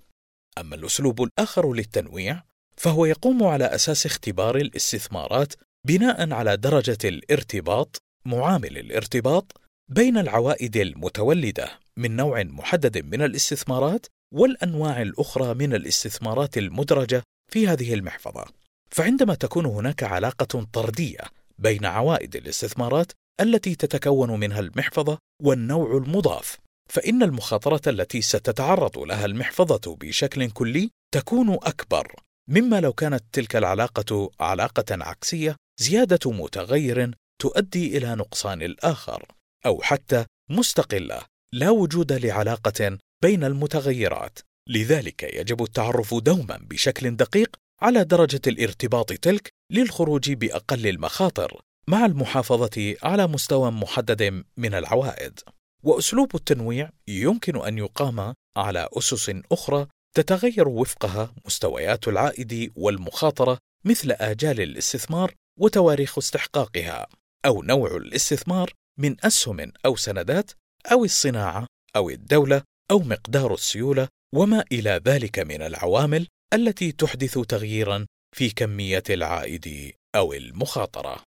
أما 0.59 0.76
الأسلوب 0.76 1.22
الآخر 1.22 1.72
للتنويع 1.72 2.42
فهو 2.76 3.04
يقوم 3.04 3.42
على 3.42 3.64
أساس 3.64 4.06
اختبار 4.06 4.56
الاستثمارات 4.56 5.54
بناء 5.87 6.33
على 6.33 6.56
درجة 6.56 6.98
الارتباط 7.04 8.02
معامل 8.24 8.78
الارتباط 8.78 9.61
بين 9.88 10.18
العوائد 10.18 10.76
المتولدة 10.76 11.78
من 11.96 12.16
نوع 12.16 12.42
محدد 12.42 13.04
من 13.04 13.22
الاستثمارات 13.22 14.06
والأنواع 14.35 15.02
الأخرى 15.02 15.54
من 15.54 15.74
الاستثمارات 15.74 16.59
المدرجة 16.59 17.22
في 17.52 17.68
هذه 17.68 17.94
المحفظة. 17.94 18.44
فعندما 18.90 19.35
تكون 19.35 19.66
هناك 19.66 20.02
علاقة 20.02 20.66
طردية 20.72 21.39
بين 21.61 21.87
عوائد 21.87 22.37
الاستثمارات 22.37 23.12
التي 23.40 23.75
تتكون 23.75 24.40
منها 24.40 24.61
المحفظة 24.61 25.18
والنوع 25.42 25.96
المضاف. 25.96 26.59
فإن 26.88 27.23
المخاطرة 27.23 27.81
التي 27.87 28.23
ستتعرض 28.23 28.99
لها 28.99 29.25
المحفظة 29.25 29.96
بشكل 30.01 30.51
كلي 30.51 30.90
تكون 31.14 31.53
أكبر 31.53 32.14
مما 32.49 32.81
لو 32.81 32.92
كانت 32.92 33.25
تلك 33.33 33.57
العلاقة 33.57 34.31
علاقة 34.40 34.85
عكسية 34.90 35.57
زيادة 35.81 36.31
متغير 36.31 37.14
تؤدي 37.40 37.99
إلى 37.99 38.14
نقصان 38.14 38.62
الآخر 38.62 39.25
أو 39.66 39.83
حتى 39.83 40.25
مستقلة 40.51 41.23
لا 41.55 41.70
وجود 41.70 42.12
لعلاقة 42.12 42.99
بين 43.23 43.44
المتغيرات. 43.44 44.38
لذلك 44.68 45.23
يجب 45.23 45.62
التعرف 45.62 46.14
دوما 46.14 46.59
بشكل 46.70 47.16
دقيق 47.16 47.57
على 47.83 48.05
درجة 48.05 48.40
الارتباط 48.47 49.12
تلك 49.12 49.49
للخروج 49.73 50.33
بأقل 50.33 50.87
المخاطر 50.87 51.61
مع 51.88 52.07
المحافظة 52.07 52.97
على 53.03 53.27
مستوى 53.27 53.71
محدد 53.71 54.45
من 54.57 54.75
العوائد. 54.75 55.40
وأسلوب 55.83 56.35
التنويع 56.35 56.90
يمكن 57.09 57.57
أن 57.66 57.79
يقام 57.79 58.35
على 58.57 58.88
أسس 58.93 59.31
أخرى 59.53 59.87
تتغير 60.16 60.69
وفقها 60.69 61.35
مستويات 61.47 62.09
العائد 62.09 62.73
والمخاطرة 62.77 63.59
مثل 63.85 64.12
آجال 64.12 64.61
الاستثمار 64.61 65.35
وتواريخ 65.59 66.19
استحقاقها، 66.19 67.07
أو 67.47 67.62
نوع 67.62 67.97
الاستثمار 67.97 68.73
من 68.99 69.16
أسهم 69.25 69.73
أو 69.87 69.97
سندات، 69.97 70.51
أو 70.93 71.05
الصناعة، 71.05 71.66
أو 71.97 72.11
الدولة، 72.11 72.62
أو 72.90 72.99
مقدار 72.99 73.55
السيولة، 73.55 74.09
وما 74.35 74.64
إلى 74.73 75.01
ذلك 75.07 75.38
من 75.38 75.62
العوامل 75.62 76.27
التي 76.55 76.93
تحدث 76.93 77.39
تغييرا 77.39 78.07
في 78.37 78.51
كمية 78.51 79.03
العائد 79.11 79.93
أو 80.15 80.33
المخاطرة. 80.33 81.25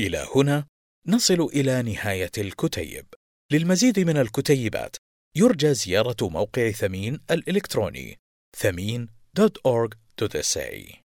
إلى 0.00 0.26
هنا 0.34 0.66
نصل 1.06 1.40
إلى 1.40 1.82
نهاية 1.82 2.30
الكتيب. 2.38 3.06
للمزيد 3.52 4.00
من 4.00 4.16
الكتيبات 4.16 4.96
يرجى 5.36 5.74
زيارة 5.74 6.28
موقع 6.28 6.70
ثمين 6.70 7.20
الإلكتروني 7.30 8.18
ثمين.org.sa 8.56 11.03